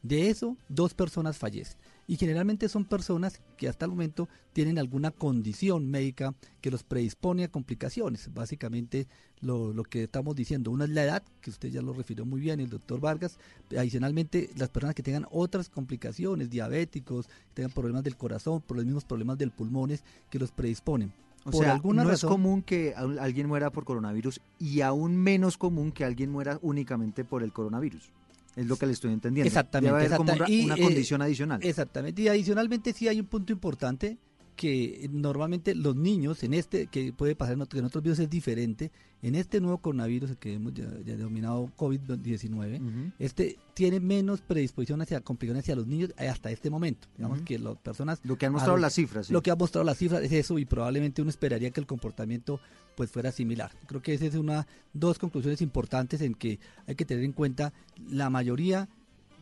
[0.03, 1.79] De eso, dos personas fallecen.
[2.07, 7.45] Y generalmente son personas que hasta el momento tienen alguna condición médica que los predispone
[7.45, 8.33] a complicaciones.
[8.35, 9.07] Básicamente
[9.41, 12.41] lo, lo que estamos diciendo, una es la edad, que usted ya lo refirió muy
[12.41, 13.39] bien, el doctor Vargas.
[13.77, 18.85] Adicionalmente, las personas que tengan otras complicaciones, diabéticos, que tengan problemas del corazón, por los
[18.85, 21.13] mismos problemas del pulmones que los predisponen.
[21.45, 24.81] O por sea, alguna no razón, es común que al- alguien muera por coronavirus y
[24.81, 28.11] aún menos común que alguien muera únicamente por el coronavirus.
[28.57, 29.47] Es lo que le estoy entendiendo.
[29.49, 29.93] Exactamente.
[29.95, 31.61] Debe haber como una, y, una eh, condición adicional.
[31.63, 32.23] Exactamente.
[32.23, 34.17] Y adicionalmente sí hay un punto importante
[34.57, 38.31] que normalmente los niños en este, que puede pasar en otros, en otros virus es
[38.31, 38.93] diferente,
[39.23, 45.01] en este nuevo coronavirus el que hemos ya, ya denominado COVID-19, este tiene menos predisposición
[45.03, 47.09] hacia complicaciones hacia los niños hasta este momento.
[47.17, 48.21] Digamos que las personas...
[48.23, 49.33] Lo que han mostrado los- las cifras, sí.
[49.33, 52.61] Lo que ha mostrado las cifras es eso y probablemente uno esperaría que el comportamiento
[52.97, 53.73] pues fuera similar.
[53.87, 57.73] Creo que esa es una dos conclusiones importantes en que hay que tener en cuenta
[58.09, 58.89] la mayoría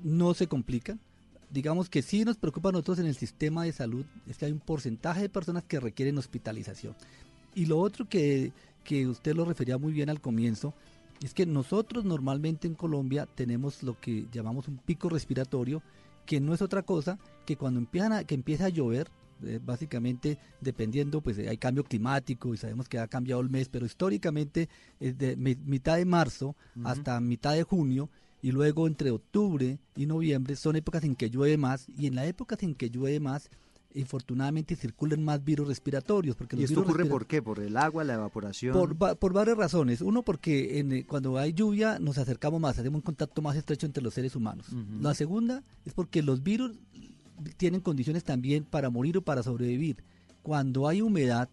[0.02, 1.00] no se complican.
[1.52, 4.52] Digamos que sí nos preocupa a nosotros en el sistema de salud es que hay
[4.52, 6.94] un porcentaje de personas que requieren hospitalización.
[7.54, 8.52] Y lo otro que,
[8.84, 10.72] que usted lo refería muy bien al comienzo,
[11.22, 15.82] es que nosotros normalmente en Colombia tenemos lo que llamamos un pico respiratorio,
[16.24, 19.08] que no es otra cosa que cuando empiezan a, que empieza a llover,
[19.44, 23.68] eh, básicamente dependiendo, pues eh, hay cambio climático y sabemos que ha cambiado el mes,
[23.68, 24.68] pero históricamente
[25.00, 28.08] es de mi- mitad de marzo hasta mitad de junio
[28.42, 32.26] y luego entre octubre y noviembre son épocas en que llueve más y en las
[32.26, 33.48] épocas en que llueve más
[33.94, 37.40] infortunadamente circulan más virus respiratorios porque ¿Y esto ocurre por qué?
[37.42, 38.72] ¿Por el agua, la evaporación?
[38.74, 40.00] por, por varias razones.
[40.00, 43.86] Uno, porque en, eh, cuando hay lluvia nos acercamos más, hacemos un contacto más estrecho
[43.86, 44.66] entre los seres humanos.
[45.00, 46.72] La segunda es porque los virus
[47.56, 50.02] tienen condiciones también para morir o para sobrevivir.
[50.42, 51.48] Cuando hay humedad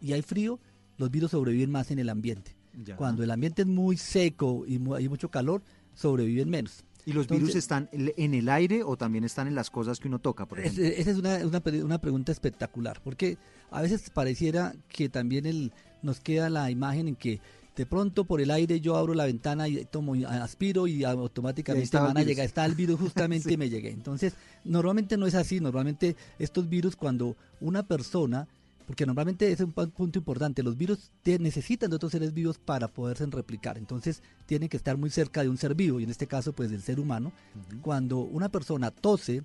[0.00, 0.58] y hay frío,
[0.98, 2.56] los virus sobreviven más en el ambiente.
[2.84, 2.96] Ya.
[2.96, 5.62] Cuando el ambiente es muy seco y hay mucho calor,
[5.94, 6.84] sobreviven menos.
[7.04, 10.06] ¿Y los Entonces- virus están en el aire o también están en las cosas que
[10.08, 10.84] uno toca, por ejemplo?
[10.84, 13.38] Es- Esa es una, una, una pregunta espectacular, porque
[13.70, 15.72] a veces pareciera que también el,
[16.02, 17.40] nos queda la imagen en que
[17.74, 21.96] de pronto por el aire yo abro la ventana y tomo y aspiro y automáticamente
[21.96, 23.54] van a llegar, está el virus justamente Sí.
[23.54, 23.90] y me llegué.
[23.90, 24.34] Entonces,
[24.64, 28.46] normalmente no es así, normalmente estos virus cuando una persona,
[28.86, 32.88] porque normalmente es un punto importante, los virus te- necesitan de otros seres vivos para
[32.88, 36.26] poderse replicar, entonces tienen que estar muy cerca de un ser vivo, y en este
[36.26, 37.32] caso pues del ser humano.
[37.82, 39.42] Cuando una persona tose,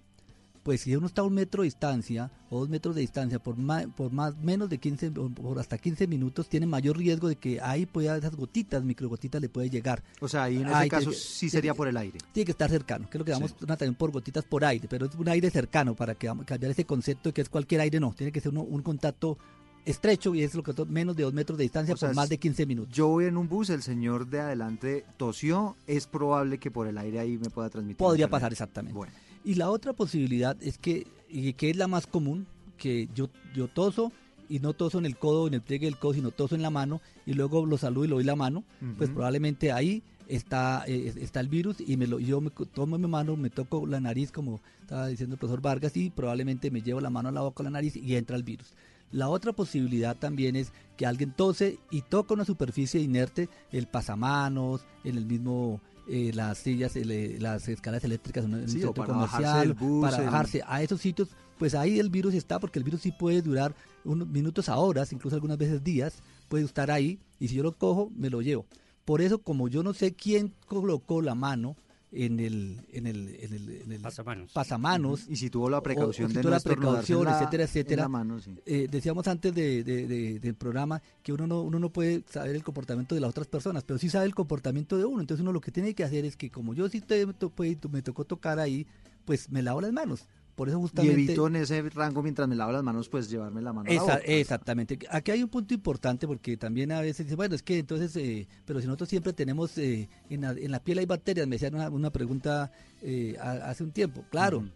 [0.67, 3.55] pues si uno está a un metro de distancia o dos metros de distancia por
[3.55, 7.37] más, por más menos de 15 o por hasta 15 minutos tiene mayor riesgo de
[7.37, 10.03] que ahí pueda esas gotitas, microgotitas le puede llegar.
[10.19, 12.19] O sea, ahí en ese Ahí caso que- sí sería por el aire.
[12.33, 14.89] Tiene que estar cercano, que es lo que damos una también por gotitas por aire,
[14.89, 18.01] pero es un aire cercano para que cambiar ese concepto de que es cualquier aire,
[18.01, 19.37] no, tiene que ser uno- un contacto
[19.85, 22.27] estrecho y es lo que menos de dos metros de distancia O sea, por más
[22.27, 22.93] de 15 minutos.
[22.93, 26.97] Yo voy en un bus, el señor de adelante tosió, es probable que por el
[26.97, 27.95] aire ahí me pueda transmitir.
[27.99, 28.93] Podría pasar exactamente.
[28.93, 29.13] Bueno.
[29.47, 33.69] Y la otra posibilidad es que, y que es la más común, que yo, yo
[33.69, 34.11] toso
[34.49, 36.69] y no toso en el codo, en el pliegue del codo, sino toso en la
[36.69, 38.65] mano y luego lo saludo y lo doy la mano,
[38.97, 43.07] pues probablemente ahí está, eh, está el virus y me lo, yo me tomo mi
[43.07, 46.99] mano, me toco la nariz como estaba diciendo el profesor Vargas y probablemente me llevo
[46.99, 48.73] la mano a la boca, a la nariz y entra el virus.
[49.13, 54.81] La otra posibilidad también es que alguien tose y toca una superficie inerte, el pasamanos,
[55.05, 55.79] en el mismo
[56.09, 60.01] eh, las sillas, el, eh, las escalas eléctricas en un, Sí, centro para comercial, bus,
[60.01, 63.11] para el- bajarse a esos sitios, pues ahí el virus está, porque el virus sí
[63.11, 67.55] puede durar unos minutos a horas, incluso algunas veces días, puede estar ahí, y si
[67.55, 68.65] yo lo cojo, me lo llevo.
[69.05, 71.75] Por eso, como yo no sé quién colocó la mano
[72.11, 74.51] en el, en el, en el, en el Pasamanos.
[74.53, 77.69] pasamanos, Y si tuvo la precaución o si de no la precaución, la- etcétera, en
[77.69, 78.01] etcétera.
[78.03, 78.55] la mano, sí.
[78.65, 82.55] Eh, decíamos antes de, de- de- del programa que uno no, uno no puede saber
[82.55, 85.19] el comportamiento de las otras personas, pero sí sabe el comportamiento de uno.
[85.19, 87.77] Entonces uno lo que tiene que hacer es que como yo sí te, me, pues,
[87.91, 88.87] me tocó tocar ahí,
[89.25, 90.27] pues me lavo las manos.
[90.57, 91.13] Por eso Y justamente...
[91.13, 94.01] evito en ese rango, mientras me lavo las manos, pues llevarme la mano a la
[94.01, 94.15] boca.
[94.25, 94.97] exactamente.
[95.11, 98.47] Aquí hay un punto importante porque también a veces dice, bueno, es que entonces, eh,
[98.65, 101.75] pero si nosotros siempre tenemos, eh, en, la, en la piel hay bacterias, me decían
[101.75, 102.71] una, una pregunta
[103.03, 104.25] eh, a- hace un tiempo.
[104.31, 104.67] Claro,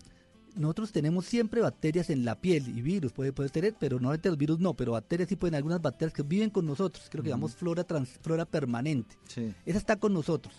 [0.56, 4.38] nosotros tenemos siempre bacterias en la piel y virus, puede, puede tener, pero normalmente los
[4.38, 7.56] virus no, pero bacterias sí pueden, algunas bacterias que viven con nosotros, creo que llamamos
[7.56, 9.16] flora, trans, flora permanente.
[9.28, 9.52] Sí.
[9.66, 10.54] Esa está con nosotros.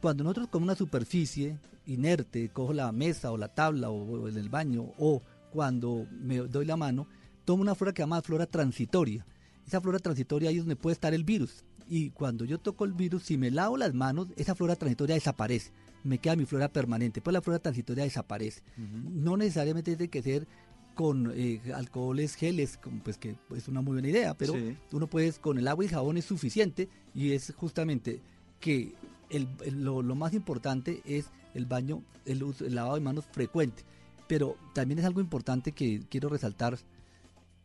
[0.00, 4.36] Cuando nosotros con una superficie inerte, cojo la mesa o la tabla o, o en
[4.36, 5.22] el baño, o
[5.52, 7.06] cuando me doy la mano,
[7.44, 9.24] tomo una flora que se llama flora transitoria.
[9.66, 11.64] Esa flora transitoria ahí es donde puede estar el virus.
[11.88, 15.72] Y cuando yo toco el virus, si me lavo las manos, esa flora transitoria desaparece.
[16.04, 17.20] Me queda mi flora permanente.
[17.22, 18.62] Pues la flora transitoria desaparece.
[18.76, 20.46] No necesariamente tiene que ser
[20.94, 24.76] con eh, alcoholes, geles, pues que es una muy buena idea, pero Sí.
[24.92, 28.20] uno puede, con el agua y jabón es suficiente y es justamente
[28.60, 28.92] que
[29.30, 33.82] el, el- lo, lo más importante es el baño, el, el lavado de manos frecuente.
[34.26, 36.78] Pero también es algo importante que quiero resaltar,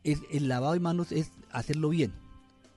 [0.02, 2.12] es el lavado de manos es hacerlo bien,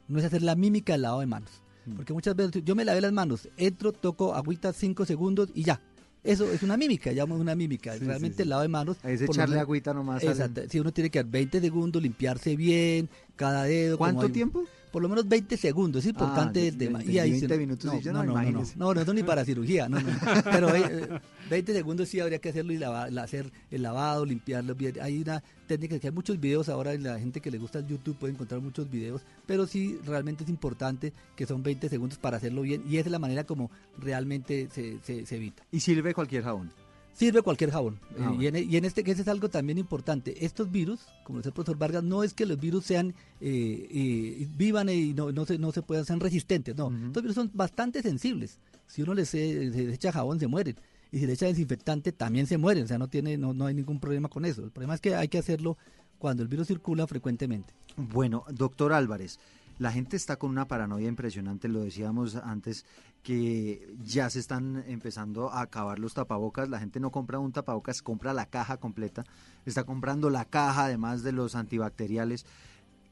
[0.08, 1.52] no es hacer la mímica del lavado de manos.
[1.86, 1.94] Mm.
[1.96, 5.82] Porque muchas veces yo me lavé las manos, entro, toco agüita 5 segundos y ya.
[6.24, 7.94] Eso es una mímica, llamo una mímica.
[7.94, 8.42] Sí, Realmente sí, sí.
[8.44, 8.98] el lavado de manos.
[9.04, 10.62] Es echarle menos- agüita nomás Exacto.
[10.70, 13.98] Si uno tiene que dar 20 segundos, limpiarse bien, cada dedo.
[13.98, 14.66] ¿Cuánto hay- tiempo?
[14.92, 17.00] Por lo menos 20 segundos, es importante Ah, el tema.
[17.00, 19.14] entendí Y ahí 20 se- minutos no, y yo, no, no, no, no, no, no,
[19.14, 19.98] ni para cirugía, no.
[20.46, 21.20] Pero eh,
[21.50, 24.96] 20 segundos sí habría que hacerlo y lava- la- hacer el lavado, limpiarlo bien.
[25.02, 28.16] Hay una técnica que hay muchos videos ahora, la gente que le gusta el YouTube
[28.18, 32.62] puede encontrar muchos videos, pero sí realmente es importante que son 20 segundos para hacerlo
[32.62, 33.70] bien y esa es la manera como
[34.00, 35.64] realmente se, se, se evita.
[35.72, 36.72] ¿Y sirve cualquier jabón?
[37.18, 38.00] Sirve cualquier jabón.
[38.12, 38.58] Ah, Eh, y, bueno.
[38.60, 40.46] en, y en este caso es algo también importante.
[40.46, 44.48] Estos virus, como dice el profesor Vargas, no es que los virus sean eh, eh,
[44.56, 46.76] vivan y no, no, se, no se puedan ser resistentes.
[46.76, 48.60] No, estos virus son bastante sensibles.
[48.86, 50.76] Si uno les, eh, les echa jabón, se mueren.
[51.12, 52.84] Y si le echa desinfectante, también se mueren.
[52.84, 54.64] O sea, no, tiene, no, no hay ningún problema con eso.
[54.64, 55.76] El problema es que hay que hacerlo
[56.20, 57.74] cuando el virus circula frecuentemente.
[57.96, 59.40] Bueno, doctor Álvarez,
[59.80, 62.86] la gente está con una paranoia impresionante, lo decíamos antes,
[63.28, 68.02] que ya se están empezando a acabar los tapabocas, la gente no compra un tapabocas,
[68.02, 69.26] compra la caja completa,
[69.66, 72.46] está comprando la caja además de los antibacteriales.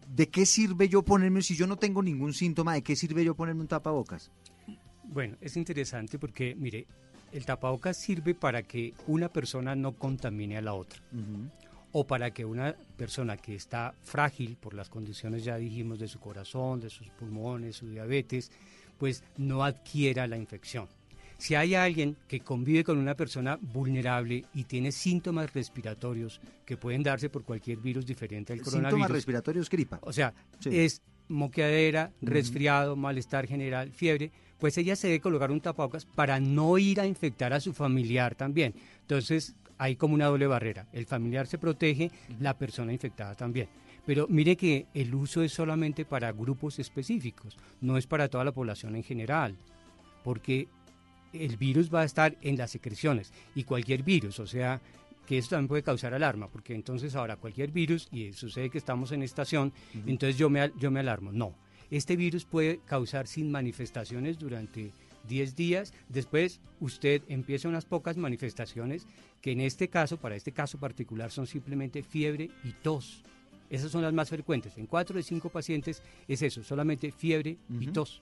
[0.08, 3.36] ¿De qué sirve yo ponerme, si yo no tengo ningún síntoma, de qué sirve yo
[3.36, 4.32] ponerme un tapabocas?
[5.04, 6.88] Bueno, es interesante porque, mire,
[7.34, 11.02] el tapabocas sirve para que una persona no contamine a la otra.
[11.92, 16.22] O para que una persona que está frágil por las condiciones, ya dijimos, de su
[16.22, 18.50] corazón, de sus pulmones, su diabetes,
[18.98, 20.88] pues no adquiera la infección.
[21.38, 27.04] Si hay alguien que convive con una persona vulnerable y tiene síntomas respiratorios que pueden
[27.04, 30.00] darse por cualquier virus diferente al Síntomas coronavirus, respiratorios, gripa.
[30.02, 30.70] o sea, Sí.
[30.72, 36.78] es moqueadera, resfriado, malestar general, fiebre, pues ella se debe colocar un tapabocas para no
[36.78, 38.74] ir a infectar a su familiar también.
[39.02, 40.88] Entonces, hay como una doble barrera.
[40.94, 43.68] El familiar se protege, la persona infectada también.
[44.06, 48.52] Pero mire que el uso es solamente para grupos específicos, no es para toda la
[48.52, 49.56] población en general,
[50.24, 50.68] porque
[51.34, 54.82] el virus va a estar en las secreciones y cualquier virus, o sea,
[55.26, 59.12] que eso también puede causar alarma, porque entonces ahora cualquier virus, y sucede que estamos
[59.12, 59.74] en estación,
[60.06, 61.32] entonces yo me, yo me alarmo.
[61.32, 61.56] No,
[61.92, 64.92] este virus puede causar sin manifestaciones durante
[65.28, 69.08] 10 días, después usted empieza unas pocas manifestaciones
[69.42, 73.24] que en este caso, para este caso particular, son simplemente fiebre y tos.
[73.70, 74.78] Esas son las más frecuentes.
[74.78, 77.94] En 4 de 5 pacientes es eso, solamente fiebre y Ujú.
[77.94, 78.22] tos.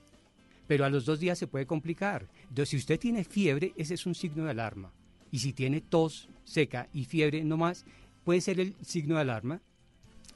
[0.66, 2.26] Pero a los dos días se puede complicar.
[2.48, 4.90] Entonces, si usted tiene fiebre, ese es un signo de alarma.
[5.30, 7.84] Y si tiene tos seca y fiebre no más,
[8.24, 9.60] puede ser el signo de alarma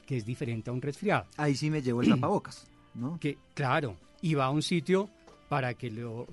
[0.05, 1.25] que es diferente a un resfriado.
[1.37, 3.19] Ahí sí me llevo el tapabocas, ¿no?
[3.19, 5.09] Que, claro, y va a un sitio
[5.49, 6.27] para que lo,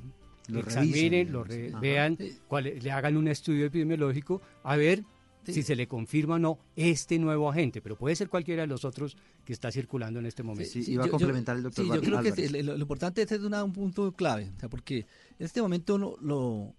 [0.49, 2.19] Lo examinen, revisen, lo re- vean,
[2.49, 5.05] cuál- le hagan un estudio epidemiológico a ver
[5.53, 8.85] si se le confirma o no este nuevo agente, pero puede ser cualquiera de los
[8.85, 10.71] otros que está circulando en este momento.
[10.73, 12.65] Sí, iba a complementar el doctor Sí, yo creo que Álvarez.
[12.65, 14.99] lo, lo importante es, es una- un punto clave, o sea, porque
[15.39, 16.75] en este momento lo, lo-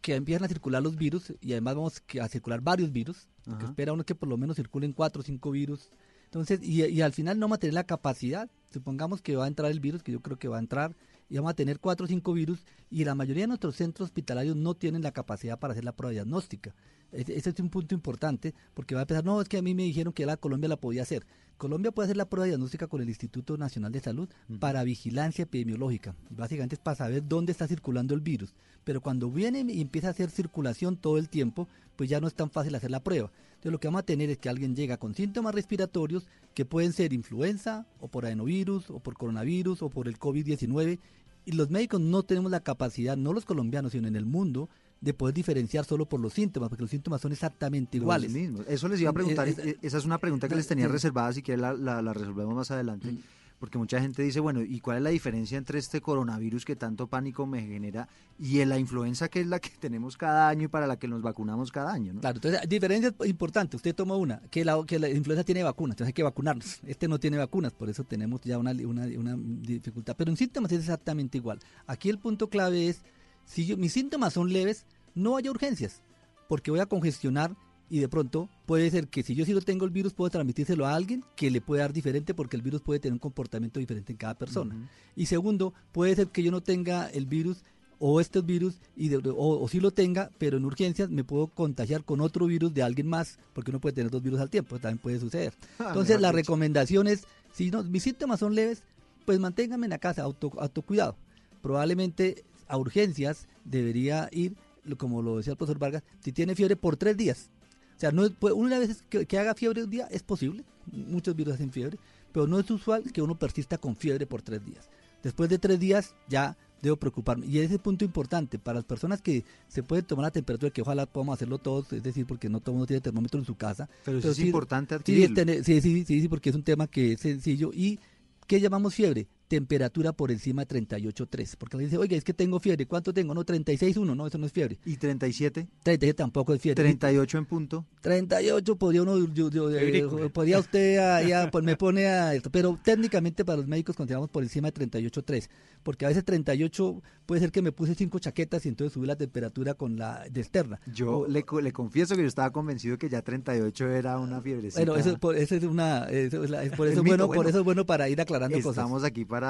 [0.00, 3.66] que empiezan a circular los virus y además vamos a circular varios virus, lo que
[3.66, 5.90] espera uno es que por lo menos circulen cuatro o cinco virus.
[6.24, 9.48] Entonces, y, y al final no vamos a tener la capacidad, supongamos que va a
[9.48, 10.96] entrar el virus, que yo creo que va a entrar,
[11.28, 14.56] y vamos a tener cuatro o cinco virus, y la mayoría de nuestros centros hospitalarios
[14.56, 16.74] no tienen la capacidad para hacer la prueba diagnóstica.
[17.12, 19.74] Ese ese es un punto importante, porque va a empezar, no, es que a mí
[19.74, 21.24] me dijeron que la Colombia la podía hacer.
[21.58, 26.16] Colombia puede hacer la prueba diagnóstica con el Instituto Nacional de Salud para vigilancia epidemiológica.
[26.30, 28.52] Básicamente es para saber dónde está circulando el virus.
[28.82, 32.34] Pero cuando viene y empieza a hacer circulación todo el tiempo, pues ya no es
[32.34, 33.30] tan fácil hacer la prueba.
[33.50, 36.92] Entonces lo que vamos a tener es que alguien llega con síntomas respiratorios que pueden
[36.92, 40.98] ser influenza o por adenovirus o por coronavirus o por el COVID-19
[41.44, 44.68] y los médicos no tenemos la capacidad, no los colombianos, sino en el mundo,
[45.02, 48.32] de poder diferenciar solo por los síntomas, porque los síntomas son exactamente Los iguales.
[48.32, 48.64] mismos.
[48.68, 51.32] Eso les iba a preguntar, Eh, eh, esa es una pregunta que les tenía reservada,
[51.32, 53.14] si quieren la, la- la resolvemos más adelante,
[53.58, 57.06] porque mucha gente dice, bueno, ¿y cuál es la diferencia entre este coronavirus que tanto
[57.08, 60.86] pánico me genera y la influenza que es la que tenemos cada año y para
[60.88, 62.12] la que nos vacunamos cada año?
[62.12, 62.20] ¿no?
[62.20, 63.76] Claro, entonces, diferencia importante.
[63.76, 66.80] Usted toma una, que la, que la influenza tiene vacunas, entonces hay que vacunarnos.
[66.86, 70.14] Este no tiene vacunas, por eso tenemos ya una, una, una dificultad.
[70.16, 71.58] Pero en síntomas es exactamente igual.
[71.86, 73.02] Aquí el punto clave es,
[73.46, 74.84] si yo- mis síntomas son leves,
[75.14, 76.02] no haya urgencias,
[76.48, 77.54] porque voy a congestionar
[77.90, 80.86] y de pronto puede ser que si yo sí lo tengo el virus, puedo transmitírselo
[80.86, 84.12] a alguien que le puede dar diferente porque el virus puede tener un comportamiento diferente
[84.12, 84.74] en cada persona.
[85.14, 87.62] Y segundo, puede ser que yo no tenga el virus
[87.98, 91.48] o estos virus y de- o, o sí lo tenga, pero en urgencias me puedo
[91.48, 94.78] contagiar con otro virus de alguien más, porque uno puede tener dos virus al tiempo,
[94.78, 95.52] también puede suceder.
[95.78, 98.82] Ah, Entonces la recomendación es, si no, mis síntomas son leves,
[99.26, 101.14] pues manténganme en la casa, auto, autocuidado.
[101.60, 104.56] Probablemente a urgencias debería ir,
[104.96, 107.50] como lo decía el profesor Vargas, si tiene fiebre por tres días.
[107.96, 110.64] O sea, no es- pues, una vez que, que haga fiebre un día es posible,
[110.90, 111.98] muchos virus hacen fiebre,
[112.32, 114.88] pero no es usual que uno persista con fiebre por tres días.
[115.22, 117.46] Después de tres días ya debo preocuparme.
[117.46, 120.72] Y ese es el punto importante, para las personas que se pueden tomar la temperatura,
[120.72, 123.46] que ojalá podamos hacerlo todos, es decir, porque no todo el mundo tiene termómetro en
[123.46, 123.88] su casa.
[124.04, 125.34] Pero, sí es importante sí, adquirirlo.
[125.36, 127.70] tener- sí, sí, sí, sí, porque es un tema que es sencillo.
[127.72, 128.00] ¿Y
[128.48, 129.28] qué llamamos fiebre?
[129.56, 131.56] Temperatura por encima de 38.3.
[131.58, 132.86] Porque alguien dice, oiga, es que tengo fiebre.
[132.86, 133.34] ¿Cuánto tengo?
[133.34, 134.16] No, 36.1.
[134.16, 134.78] No, eso no es fiebre.
[134.86, 135.68] ¿Y 37?
[135.82, 136.82] 37 tampoco es fiebre.
[136.82, 137.84] 38 en punto.
[138.00, 140.28] 38 podría uno, yo- yo, eh, Febrícula.
[140.30, 144.42] podría usted, ya, pues me pone a esto, pero técnicamente para los médicos consideramos por
[144.42, 145.48] encima de 38.3,
[145.82, 149.16] porque a veces 38 puede ser que me puse cinco chaquetas y entonces subí la
[149.16, 150.80] temperatura con la de externa.
[150.92, 154.80] Yo le, co- le confieso que yo estaba convencido que ya 38 era una fiebrecita.
[154.80, 157.26] Bueno, eso, es por- eso es una, eso es la- es por eso mito, bueno,
[157.28, 157.42] bueno.
[157.42, 158.78] por eso es bueno para ir aclarando cosas.
[158.78, 159.41] Estamos aquí para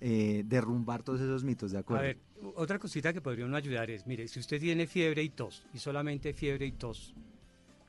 [0.00, 2.02] eh, derrumbar todos esos mitos, ¿de A acuerdo?
[2.04, 2.18] ver,
[2.56, 5.78] otra cosita que podría uno ayudar es, mire, si usted tiene fiebre y tos, y
[5.78, 7.14] solamente fiebre y tos,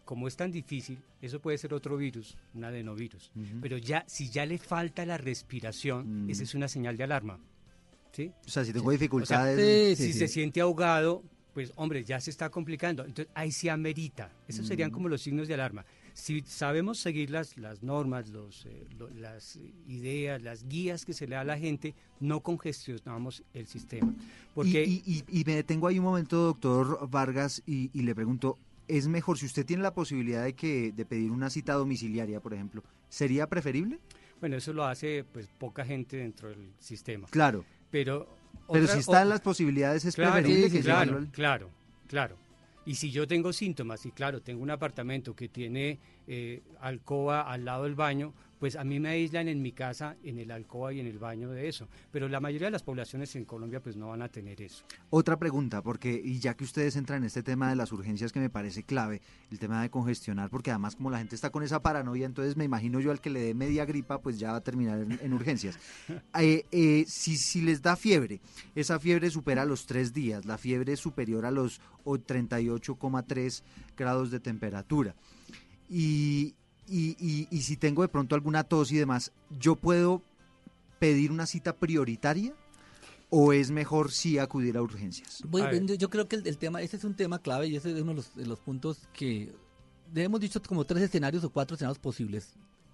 [0.05, 3.31] como es tan difícil, eso puede ser otro virus, un adenovirus.
[3.35, 3.59] Ujú.
[3.61, 7.39] Pero ya, si ya le falta la respiración, esa es una señal de alarma.
[8.13, 8.31] ¿sí?
[8.45, 9.97] O sea, si tengo O sea, dificultades...
[9.97, 13.03] si se siente ahogado, pues hombre, ya se está complicando.
[13.03, 14.31] Entonces ahí se amerita.
[14.47, 14.93] Esos serían Mm.
[14.93, 15.85] como los signos de alarma.
[16.17, 21.27] Si sabemos seguir las, las normas, los, eh, lo- las ideas, las guías que se
[21.27, 24.11] le da a la gente, no congestionamos el sistema.
[24.55, 28.57] Porque Y, y- y- y me detengo ahí un momento, doctor Vargas, y, le pregunto,
[28.87, 32.55] ¿es mejor si usted tiene la posibilidad de que de pedir una cita domiciliaria, por
[32.55, 33.99] ejemplo, sería preferible?
[34.39, 37.27] Bueno, eso lo hace pues poca gente dentro del sistema.
[37.29, 37.63] Claro.
[37.91, 38.27] Pero,
[38.71, 41.69] Pero otra- si están o- las posibilidades, es Claro, preferible que claro, llevarlo al- claro,
[42.07, 42.37] claro.
[42.87, 47.65] Y si yo tengo síntomas y claro, tengo un apartamento que tiene eh, alcoba al
[47.65, 50.99] lado del baño, pues a mí me aíslan en mi casa, en el alcoba y
[50.99, 51.87] en el baño de eso.
[52.11, 54.83] Pero la mayoría de las poblaciones en Colombia pues no van a tener eso.
[55.09, 58.39] Otra pregunta, porque y ya que ustedes entran en este tema de las urgencias que
[58.39, 61.81] me parece clave, el tema de congestionar, porque además como la gente está con esa
[61.81, 64.61] paranoia, entonces me imagino yo al que le dé media gripa, pues ya va a
[64.61, 65.79] terminar en, en urgencias.
[66.39, 68.41] Eh, eh, si, si les da fiebre,
[68.75, 73.63] esa fiebre supera los tres días, la fiebre es superior a los o 38,3
[73.97, 75.15] grados de temperatura.
[75.89, 76.55] Y,
[76.87, 80.21] y, y- y si tengo de pronto alguna tos y demás, ¿yo puedo
[80.99, 82.53] pedir una cita prioritaria?
[83.29, 85.43] ¿O es mejor sí acudir a urgencias?
[85.47, 87.91] Bueno, yo- yo creo que el, el tema, ese es un tema clave y ese
[87.91, 89.53] es uno de los, de los puntos que
[90.15, 92.53] hemos dicho como tres escenarios o cuatro escenarios posibles.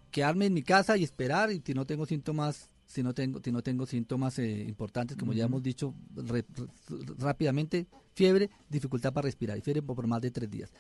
[0.10, 3.52] Quedarme en mi casa y esperar y si no tengo síntomas, si no tengo, si
[3.52, 7.86] no tengo síntomas eh, importantes, como ya hemos dicho re- re- rápidamente,
[8.16, 10.72] fiebre, dificultad para respirar y fiebre por más de tres días.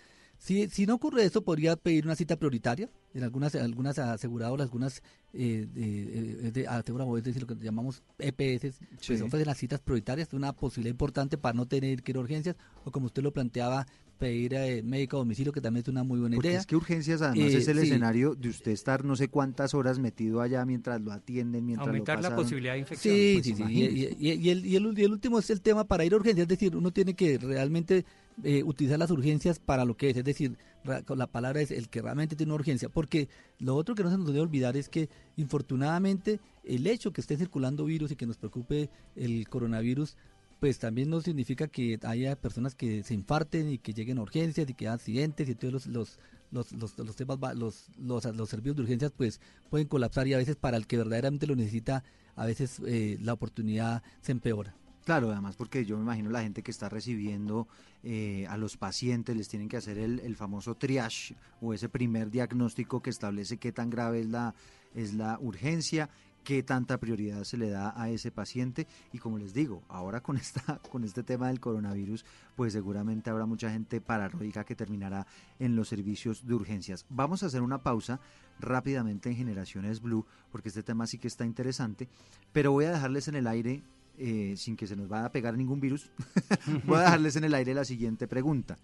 [0.44, 5.02] Si, si no ocurre eso, podría pedir una cita prioritaria en algunas algunas aseguradoras, algunas
[5.32, 9.14] eh, de, eh, de- aseguradoras, es decir, lo que llamamos EPS, pues Sí.
[9.22, 12.92] ofrecen las citas prioritarias, una posibilidad importante para no tener que ir a urgencias, o
[12.92, 13.88] como usted lo planteaba,
[14.20, 16.60] pedir eh, médico a domicilio, que también es una muy buena Porque idea.
[16.60, 17.86] es que urgencias además Eh, es el sí.
[17.86, 22.18] escenario de usted estar no sé cuántas horas metido allá mientras lo atienden, mientras Aumentar
[22.22, 23.16] lo la posibilidad de infección.
[23.16, 23.64] Sí, Pues sí, sí.
[23.72, 26.12] Y, y- y- y el, y el- y el último es el tema para ir
[26.14, 28.06] a urgencias, es decir, uno tiene que realmente
[28.44, 32.02] eh, utilizar las urgencias para lo que es, es decir, la palabra es el que
[32.02, 33.30] realmente tiene una urgencia, porque
[33.60, 37.38] lo otro que no se nos debe olvidar es que infortunadamente el hecho que esté
[37.38, 40.18] circulando virus y que nos preocupe el coronavirus,
[40.60, 44.70] pues también no significa que haya personas que se infarten y que lleguen a urgencias
[44.70, 46.18] y que haya accidentes y entonces los,
[46.52, 50.38] los, los, los, temas, los, los, los servicios de urgencias pues pueden colapsar y a
[50.38, 52.04] veces para el que verdaderamente lo necesita,
[52.36, 54.76] a veces eh, la oportunidad se empeora.
[55.06, 57.68] Claro, además porque yo me imagino la gente que está recibiendo
[58.04, 62.32] eh, a los pacientes, les tienen que hacer el, el famoso triage o ese primer
[62.32, 64.56] diagnóstico que establece qué tan grave es la,
[64.96, 66.10] es la urgencia,
[66.44, 70.38] qué tanta prioridad se le da a ese paciente y como les digo, ahora con
[70.38, 72.26] esta con este tema del coronavirus,
[72.56, 75.26] pues seguramente habrá mucha gente paranoica que terminará
[75.60, 77.06] en los servicios de urgencias.
[77.10, 78.20] Vamos a hacer una pausa
[78.60, 82.08] rápidamente en Generaciones Blue porque este tema sí que está interesante,
[82.52, 83.84] pero voy a dejarles en el aire
[84.18, 86.10] eh, sin que se nos vaya a pegar ningún virus,
[86.86, 88.78] voy a dejarles en el aire la siguiente pregunta.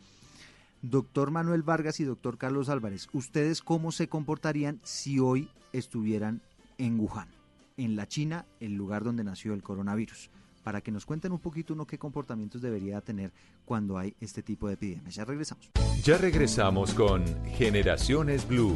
[0.81, 6.41] Doctor Manuel Vargas y doctor Carlos Álvarez, ¿ustedes cómo se comportarían si hoy estuvieran
[6.77, 7.27] en Wuhan,
[7.77, 10.29] en la China, el lugar donde nació el coronavirus?
[10.63, 13.31] Para que nos cuenten un poquito uno qué comportamientos debería tener
[13.65, 15.15] cuando hay este tipo de epidemias.
[15.15, 15.69] Ya regresamos.
[16.03, 18.75] Ya regresamos con Generaciones Blue.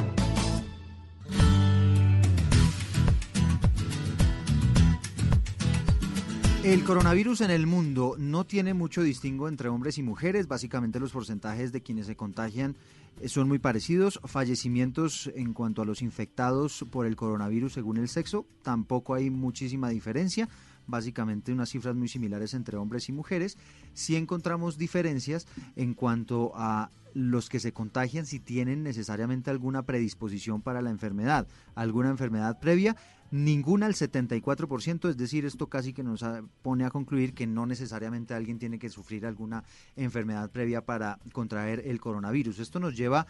[6.63, 10.47] El coronavirus en el mundo no tiene mucho distingo entre hombres y mujeres.
[10.47, 12.75] Básicamente los porcentajes de quienes se contagian
[13.19, 14.19] eh, son muy parecidos.
[14.25, 19.89] Fallecimientos en cuanto a los infectados por el coronavirus según el sexo, tampoco hay muchísima
[19.89, 20.49] diferencia.
[20.85, 23.57] Básicamente unas cifras muy similares entre hombres y mujeres.
[23.95, 30.61] Sí encontramos diferencias en cuanto a los que se contagian si tienen necesariamente alguna predisposición
[30.61, 32.95] para la enfermedad, alguna enfermedad previa
[33.31, 36.23] ninguna al 74%, es decir, esto casi que nos
[36.61, 39.63] pone a concluir que no necesariamente alguien tiene que sufrir alguna
[39.95, 42.59] enfermedad previa para contraer el coronavirus.
[42.59, 43.25] Esto nos lleva,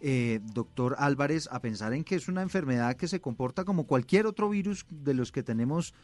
[0.00, 4.26] eh, doctor Álvarez, a pensar en que es una enfermedad que se comporta como cualquier
[4.26, 5.94] otro virus de los que tenemos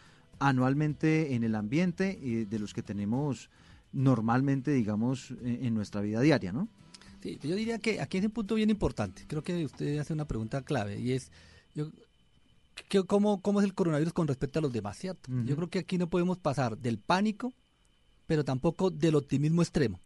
[0.41, 3.49] anualmente en el ambiente y de los que tenemos
[3.93, 6.69] normalmente, digamos, en, nuestra vida diaria, ¿no?
[7.23, 9.25] Sí, yo diría que aquí es un punto bien importante.
[9.27, 11.31] Creo que usted hace una pregunta clave y es,
[11.75, 11.91] yo
[13.07, 15.31] cómo, cómo, es el coronavirus con respecto a los demás, ¿cierto?
[15.45, 17.53] Yo creo que aquí no podemos pasar del pánico,
[18.27, 20.01] pero tampoco del optimismo extremo.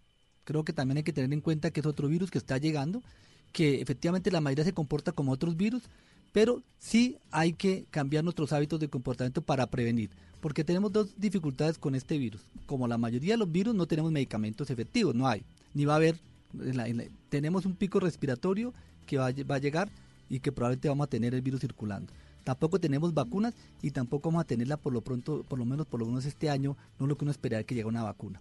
[0.45, 3.03] Creo que también hay que tener en cuenta que es otro virus que está llegando,
[3.53, 5.83] que efectivamente la mayoría se comporta como otros virus,
[6.33, 10.11] pero sí hay que cambiar nuestros hábitos de comportamiento para prevenir,
[10.41, 12.41] porque tenemos dos dificultades con este virus.
[12.67, 15.43] Como la mayoría de los virus no tenemos medicamentos efectivos, no hay,
[15.75, 16.19] ni va a haber.
[17.29, 18.73] tenemos un pico respiratorio
[19.07, 19.91] que va, va a llegar
[20.29, 22.13] y que probablemente vamos a tener el virus circulando.
[22.45, 26.01] Tampoco tenemos vacunas y tampoco vamos a tenerla por lo pronto, por lo menos por
[26.01, 28.41] lo menos este año, no es lo que uno esperaría que llegue una vacuna.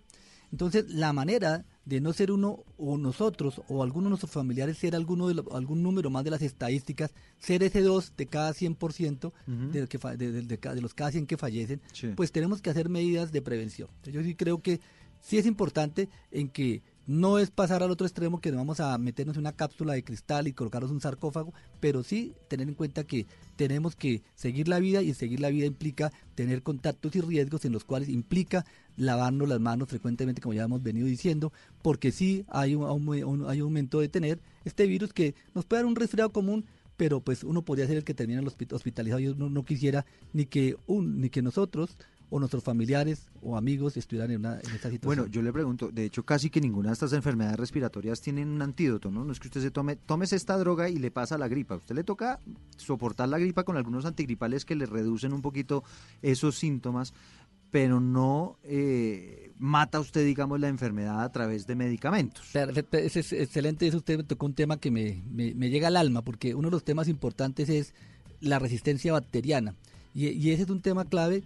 [0.52, 4.96] Entonces, la manera de no ser uno o nosotros o alguno de nuestros familiares ser
[4.96, 9.32] alguno de algún número más de las estadísticas, ser ese 2 de cada 100%
[9.72, 11.82] de, que, de, los cada 100 que fallecen,
[12.16, 13.90] pues tenemos que hacer medidas de prevención.
[14.04, 14.80] Yo sí creo que
[15.22, 19.36] sí es importante en que no es pasar al otro extremo que vamos a meternos
[19.36, 23.26] en una cápsula de cristal y colocarnos un sarcófago, pero sí tener en cuenta que
[23.56, 27.72] tenemos que seguir la vida y seguir la vida implica tener contactos y riesgos en
[27.72, 28.64] los cuales implica
[28.96, 31.52] lavarnos las manos frecuentemente, como ya hemos venido diciendo,
[31.82, 35.88] porque sí hay un, hay un aumento de tener este virus que nos puede dar
[35.88, 39.20] un resfriado común, pero pues uno podría ser el que termina hospitalizado.
[39.20, 41.98] Yo no, no quisiera ni que, un, ni que nosotros
[42.30, 45.02] o nuestros familiares o amigos estuvieran en, una, esta situación.
[45.04, 48.62] Bueno, yo le pregunto, de hecho casi que ninguna de estas enfermedades respiratorias tienen un
[48.62, 49.24] antídoto, ¿no?
[49.24, 51.76] No es que usted se tome, tomes esta droga y le pasa la gripa.
[51.76, 52.40] A usted le toca
[52.78, 55.84] soportar la gripa con algunos antigripales que le reducen un poquito
[56.22, 57.14] esos síntomas,
[57.72, 62.56] pero no eh, mata usted, digamos, la enfermedad a través de medicamentos.
[62.56, 66.56] Es excelente, eso usted me tocó un tema que me, me, llega al alma, porque
[66.56, 67.94] uno de los temas importantes es
[68.40, 69.76] la resistencia bacteriana.
[70.14, 71.44] Y, y ese es un tema clave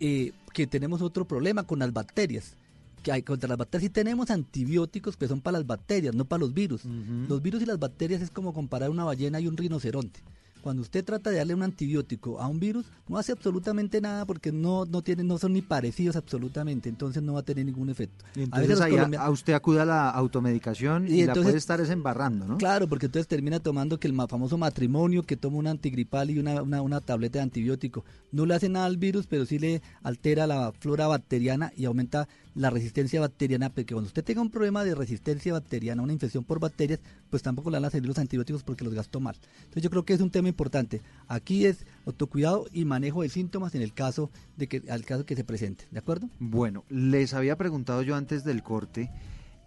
[0.00, 2.54] eh, que tenemos otro problema con las bacterias.
[3.02, 6.40] Que hay, contra las bacterias sí tenemos antibióticos que son para las bacterias, no para
[6.40, 6.84] los virus.
[6.84, 10.20] Los virus y las bacterias es como comparar una ballena y un rinoceronte.
[10.62, 14.52] Cuando usted trata de darle un antibiótico a un virus, no hace absolutamente nada porque
[14.52, 18.24] no, no, tienen, no son ni parecidos absolutamente, entonces no va a tener ningún efecto.
[18.34, 22.58] entonces a, a, usted acude a la automedicación y, la puede estar desembarrando, ¿no?
[22.58, 26.62] Claro, porque entonces termina tomando que el famoso matrimonio que toma un antigripal y una,
[26.62, 30.46] una, una tableta de antibiótico no le hace nada al virus, pero sí le altera
[30.46, 32.28] la flora bacteriana y aumenta
[32.58, 36.58] la resistencia bacteriana, porque cuando usted tenga un problema de resistencia bacteriana, una infección por
[36.58, 36.98] bacterias,
[37.30, 39.36] pues tampoco le van a servir los antibióticos porque los gastó mal.
[39.60, 41.00] Entonces yo creo que es un tema importante.
[41.28, 45.36] Aquí es autocuidado y manejo de síntomas en el caso de que al caso que
[45.36, 46.28] se presente, ¿de acuerdo?
[46.40, 49.10] Bueno, les había preguntado yo antes del corte,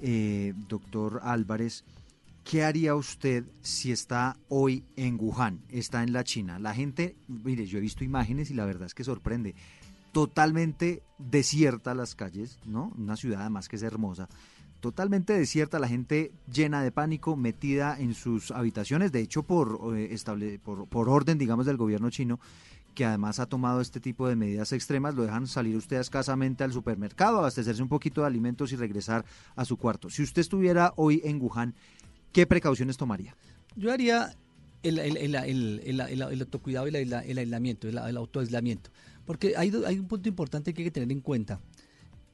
[0.01, 1.85] eh, doctor Álvarez,
[2.43, 6.59] ¿qué haría usted si está hoy en Wuhan, está en la China?
[6.59, 9.55] La gente, mire, yo he visto imágenes y la verdad es que sorprende
[10.11, 12.91] totalmente desierta las calles, ¿no?
[12.97, 14.27] Una ciudad además que es hermosa.
[14.79, 20.59] Totalmente desierta, la gente llena de pánico, metida en sus habitaciones, de hecho por, eh,
[20.63, 22.39] por orden, digamos, del gobierno chino,
[22.93, 26.73] que además ha tomado este tipo de medidas extremas, lo dejan salir usted escasamente al
[26.73, 30.09] supermercado, abastecerse un poquito de alimentos y regresar a su cuarto.
[30.09, 31.73] Si usted estuviera hoy en Wuhan,
[32.31, 33.35] ¿qué precauciones tomaría?
[33.75, 34.35] Yo haría
[34.83, 38.89] el, el, el, el autocuidado y el, aislamiento, el, autoaislamiento.
[39.25, 41.59] Porque hay, hay un punto importante que hay que tener en cuenta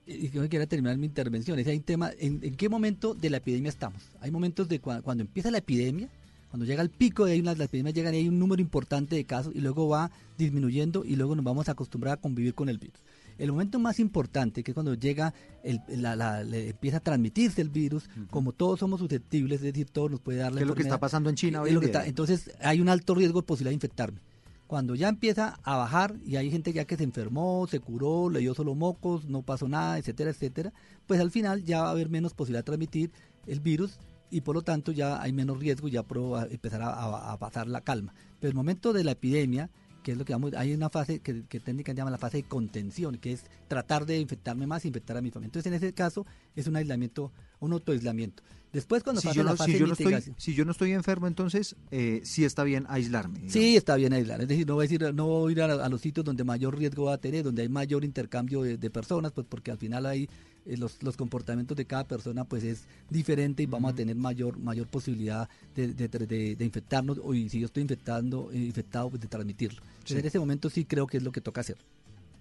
[0.07, 3.29] y que me quiera terminar mi intervención, es hay un tema, ¿en, qué momento de
[3.29, 4.01] la epidemia estamos?
[4.21, 6.09] Hay momentos de cuando empieza la epidemia,
[6.49, 9.25] cuando llega el pico de ahí, las, epidemias llegan y hay un número importante de
[9.25, 12.77] casos y luego va disminuyendo y luego nos vamos a acostumbrar a convivir con el
[12.77, 13.01] virus.
[13.37, 15.33] El momento más importante, que es cuando llega,
[15.63, 20.21] el, la, empieza a transmitirse el virus, como todos somos susceptibles, es decir, todos nos
[20.21, 22.89] puede dar la ¿Qué es lo que está pasando en China hoy entonces hay un
[22.89, 24.19] alto riesgo de posibilidad de infectarme.
[24.67, 28.39] Cuando ya empieza a bajar y hay gente ya que se enfermó, se curó, le
[28.39, 30.73] dio solo mocos, no pasó nada, etcétera, etcétera,
[31.07, 33.11] pues al final ya va a haber menos posibilidad de transmitir
[33.45, 33.97] el virus
[34.29, 36.05] y por lo tanto ya hay menos riesgo, ya
[36.49, 38.13] empezará a, a pasar la calma.
[38.41, 39.69] Pero el momento de la epidemia,
[40.03, 42.43] que es lo que llamamos, hay una fase que, que técnicamente llama la fase de
[42.43, 45.47] contención, que es tratar de infectarme más, infectar a mi familia.
[45.47, 48.43] Entonces, en ese caso, es un aislamiento, un autoaislamiento.
[48.73, 50.53] Después, cuando si pasa yo, la no, fase si, de yo no estoy, mitigación- si
[50.53, 53.35] yo no estoy enfermo, entonces eh, sí está bien aislarme.
[53.39, 53.53] digamos.
[53.53, 54.41] Sí, está bien aislar.
[54.41, 56.43] Es decir, no voy a, decir, no voy a ir a, a los sitios donde
[56.43, 59.77] mayor riesgo va a tener, donde hay mayor intercambio de, de personas, pues porque al
[59.77, 60.29] final hay
[60.65, 64.59] eh, los, los comportamientos de cada persona pues es diferente y vamos a tener mayor
[64.59, 69.09] mayor posibilidad de, de- de- de infectarnos o y si yo estoy infectando eh, infectado
[69.09, 69.81] pues de transmitirlo.
[69.81, 70.19] Entonces, Sí.
[70.19, 71.77] En ese momento sí creo que es lo que toca hacer.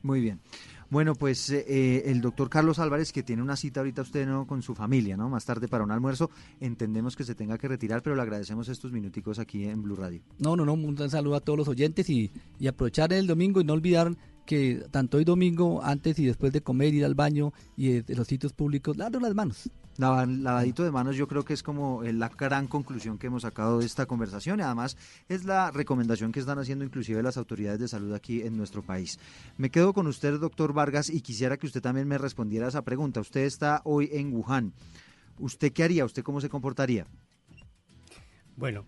[0.02, 0.38] Muy bien.
[0.88, 4.46] Bueno, pues eh, el doctor Carlos Álvarez, que tiene una cita ahorita usted ¿no?
[4.46, 5.28] con su familia, ¿no?
[5.28, 6.30] Más tarde para un almuerzo,
[6.60, 10.22] entendemos que se tenga que retirar, pero le agradecemos estos minuticos aquí en Blue Radio.
[10.38, 13.64] No, no, no, un saludo a todos los oyentes y, y aprovechar el domingo y
[13.64, 14.16] no olvidar
[14.46, 18.14] que tanto hoy domingo, antes y después de comer, ir al baño y de, de
[18.14, 19.70] los sitios públicos, lavarnos las manos.
[19.98, 23.42] Lava- Lavadito de manos yo creo que es como eh, la gran conclusión que hemos
[23.42, 24.96] sacado de esta conversación y además
[25.28, 29.18] es la recomendación que están haciendo inclusive las autoridades de salud aquí en nuestro país.
[29.56, 32.82] Me quedo con usted, doctor Vargas, y quisiera que usted también me respondiera a esa
[32.82, 33.20] pregunta.
[33.20, 34.72] Usted está hoy en Wuhan.
[35.38, 36.04] ¿Usted qué haría?
[36.04, 37.06] ¿Usted cómo se comportaría?
[38.56, 38.84] Bueno,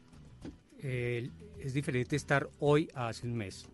[0.81, 3.67] eh, es diferente estar hoy a hace un mes.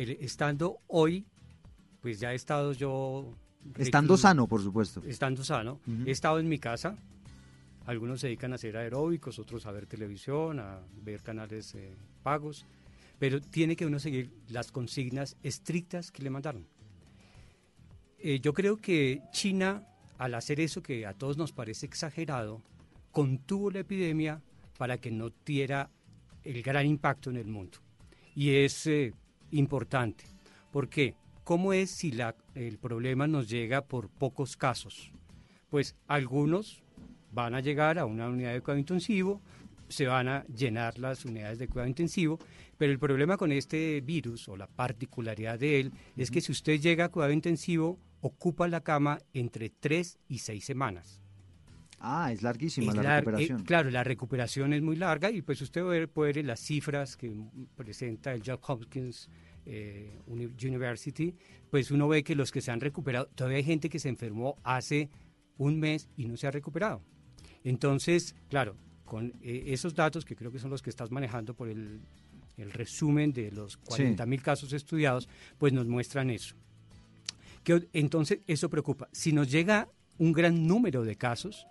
[0.00, 1.26] El- estando hoy,
[2.00, 3.34] pues ya he estado yo...
[3.76, 5.02] Estando sano, por supuesto.
[5.06, 5.80] Estando sano.
[5.86, 6.04] Ujú.
[6.06, 6.96] He estado en mi casa.
[7.84, 11.92] Algunos se dedican a hacer aeróbicos, otros a ver televisión, a ver canales eh,
[12.22, 12.64] pagos.
[13.18, 16.66] Pero tiene que uno seguir las consignas estrictas que le mandaron.
[18.18, 19.86] Eh, yo creo que China,
[20.16, 22.62] al hacer eso que a todos nos parece exagerado,
[23.12, 24.40] contuvo la epidemia
[24.78, 25.90] para que no tuviera
[26.44, 27.76] el gran impacto en el mundo.
[28.34, 29.12] Y es eh,
[29.50, 30.24] importante.
[30.70, 31.14] ¿Por qué?
[31.44, 35.12] ¿Cómo es si la- el problema nos llega por pocos casos?
[35.68, 36.82] Pues algunos
[37.32, 39.40] van a llegar a una unidad de cuidado intensivo,
[39.88, 42.38] se van a llenar las unidades de cuidado intensivo,
[42.78, 46.80] pero el problema con este virus o la particularidad de él es que si usted
[46.80, 51.19] llega a cuidado intensivo, ocupa la cama entre tres y seis semanas.
[52.00, 53.60] Ah, es larguísima Es la lar- recuperación.
[53.60, 57.30] eh, claro, la recuperación es muy larga y pues usted puede, ver las cifras que
[57.76, 59.28] presenta el Johns Hopkins
[59.66, 61.34] eh, Uni- University,
[61.70, 64.56] pues uno ve que los que se han recuperado, todavía hay gente que se enfermó
[64.64, 65.10] hace
[65.58, 67.02] un mes y no se ha recuperado.
[67.64, 68.74] Entonces, claro,
[69.04, 72.00] con eh, esos datos que creo que son los que estás manejando por el,
[72.56, 75.28] el resumen de los 40 mil casos estudiados,
[75.58, 76.54] pues nos muestran eso.
[77.62, 79.08] Que, entonces, eso preocupa.
[79.12, 81.66] Si nos llega un gran número de casos,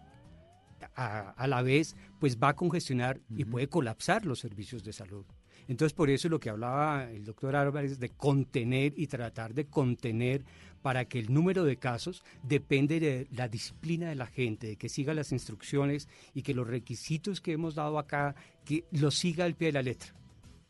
[0.95, 5.25] a, a la vez, pues va a congestionar y puede colapsar los servicios de salud.
[5.69, 10.43] Entonces, por eso lo que hablaba el doctor Álvarez de contener y tratar de contener
[10.82, 14.89] para que el número de casos depende de la disciplina de la gente, de que
[14.89, 19.55] siga las instrucciones y que los requisitos que hemos dado acá, que los siga al
[19.55, 20.15] pie de la letra.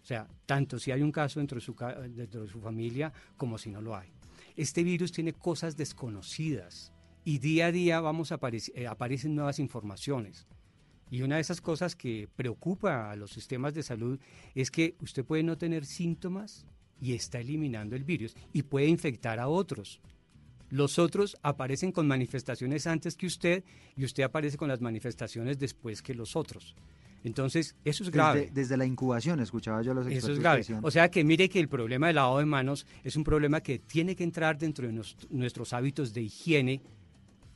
[0.02, 1.76] O sea, tanto si hay un caso dentro de su,
[2.10, 4.12] dentro de su familia como si no lo hay.
[4.58, 6.92] Este virus tiene cosas desconocidas
[7.30, 10.48] y día a día vamos a aparec- eh, aparecen nuevas informaciones.
[11.12, 14.20] Y una de esas cosas que preocupa a los sistemas de salud
[14.56, 16.66] es que usted puede no tener síntomas
[17.00, 20.02] y está eliminando el virus y puede infectar a otros.
[20.72, 23.64] Los otros aparecen con manifestaciones antes que usted
[23.96, 26.76] y usted aparece con las manifestaciones después que los otros.
[27.24, 28.42] Entonces, eso es grave.
[28.42, 30.58] Desde, desde la incubación, escuchaba yo a los expertos Eso es grave.
[30.60, 33.62] decían- O sea que mire que el problema del lavado de manos es un problema
[33.62, 36.82] que tiene que entrar dentro de nos- nuestros hábitos de higiene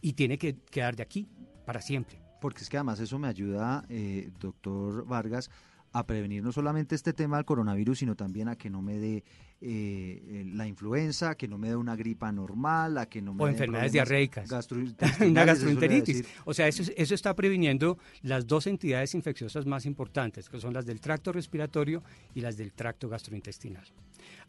[0.03, 1.27] y tiene que quedar de aquí
[1.65, 2.21] para siempre.
[2.39, 5.49] Porque es que además eso me ayuda, eh, doctor Vargas,
[5.93, 9.17] a prevenir no solamente este tema del coronavirus, sino también a que no me dé
[9.17, 9.23] eh,
[9.61, 13.43] eh, la influenza, a que no me dé una gripa normal, a que no me
[13.43, 14.49] O enfermedades diarreicas.
[15.21, 16.25] Una gastroenteritis.
[16.43, 20.85] O sea, eso, eso está previniendo las dos entidades infecciosas más importantes, que son las
[20.85, 22.03] del tracto respiratorio
[22.35, 23.85] y las del tracto gastrointestinal.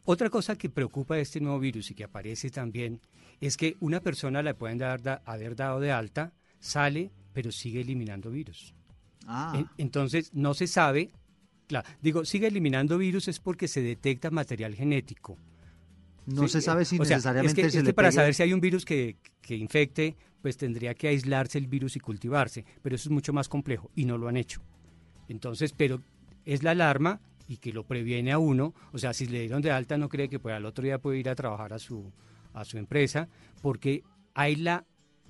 [0.05, 3.01] Otra cosa que preocupa de este nuevo virus y que aparece también
[3.41, 7.81] es que una persona le pueden dar, da- haber dado de alta, sale, pero sigue
[7.81, 8.75] eliminando virus.
[9.27, 9.55] Ah.
[9.57, 11.11] En- entonces, no se sabe,
[11.67, 15.39] claro, digo, sigue eliminando virus es porque se detecta material genético.
[16.27, 18.15] No Sí, se sabe si o sea, necesariamente es que, se es le para pegue-
[18.15, 22.01] saber si hay un virus que, que infecte, pues tendría que aislarse el virus y
[22.01, 24.61] cultivarse, pero eso es mucho más complejo y no lo han hecho.
[25.29, 26.03] Entonces, pero
[26.45, 29.71] es la alarma y que lo previene a uno, o sea, si le dieron de
[29.71, 32.13] alta no cree que pues, al otro día puede ir a trabajar a su,
[32.53, 33.29] a su empresa,
[33.61, 34.03] porque
[34.35, 34.87] hay la,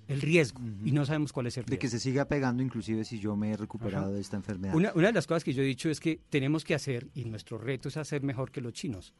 [0.07, 1.81] el riesgo y no sabemos cuál es el de riesgo.
[1.81, 4.15] que se siga pegando inclusive si yo me he recuperado Ajá.
[4.15, 4.75] de esta enfermedad.
[4.75, 7.25] Una, una de las cosas que yo he dicho es que tenemos que hacer, y
[7.25, 9.15] nuestro reto es hacer mejor que los chinos.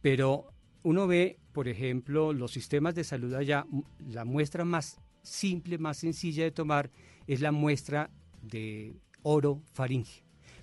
[0.00, 3.66] Pero uno ve, por ejemplo, los sistemas de salud allá,
[4.08, 6.90] la muestra más simple, más sencilla de tomar
[7.26, 8.10] es la muestra
[8.42, 10.21] de oro faringe.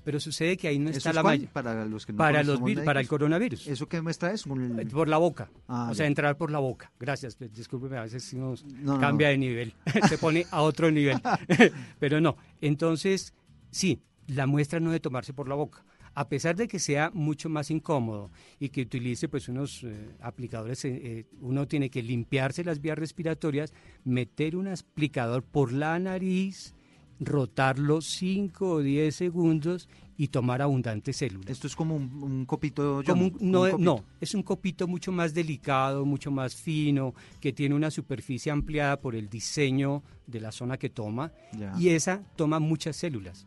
[0.10, 1.48] Pero sucede que ahí no ¿Eso está es la malla.
[1.54, 3.68] Para los que no para, los para el coronavirus.
[3.68, 4.48] ¿Eso qué muestra es?
[4.48, 5.52] Un- Por la boca.
[5.68, 6.92] Ah, o sea, entrar por la boca.
[7.00, 7.36] Gracias.
[7.36, 9.32] pues, Discúlpeme, a veces nos No, cambia no.
[9.34, 9.74] de nivel.
[10.10, 11.22] Se pone a otro nivel.
[12.00, 12.38] Pero no.
[12.60, 13.36] Entonces,
[13.70, 15.86] sí, la muestra no debe tomarse por la boca.
[16.16, 20.84] A pesar de que sea mucho más incómodo y que utilice pues unos eh, aplicadores,
[20.86, 26.74] eh, eh, uno tiene que limpiarse las vías respiratorias, meter un aplicador por la nariz,
[27.20, 31.50] rotarlo 5 o 10 segundos y tomar abundantes células.
[31.50, 33.02] Esto es como un, un copito.
[33.06, 33.78] Como un- no, un copito.
[33.78, 39.00] no, es un copito mucho más delicado, mucho más fino, que tiene una superficie ampliada
[39.00, 41.74] por el diseño de la zona que toma Ya.
[41.80, 43.46] y esa toma muchas células.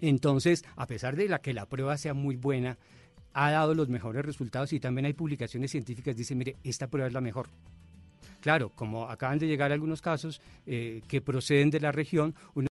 [0.00, 2.76] Entonces, a pesar de la que la prueba sea muy buena,
[3.32, 7.06] ha dado los mejores resultados y también hay publicaciones científicas que dicen, mire, esta prueba
[7.08, 7.48] es la mejor.
[8.40, 12.64] Claro, como acaban de llegar algunos casos eh, que proceden de la región, uno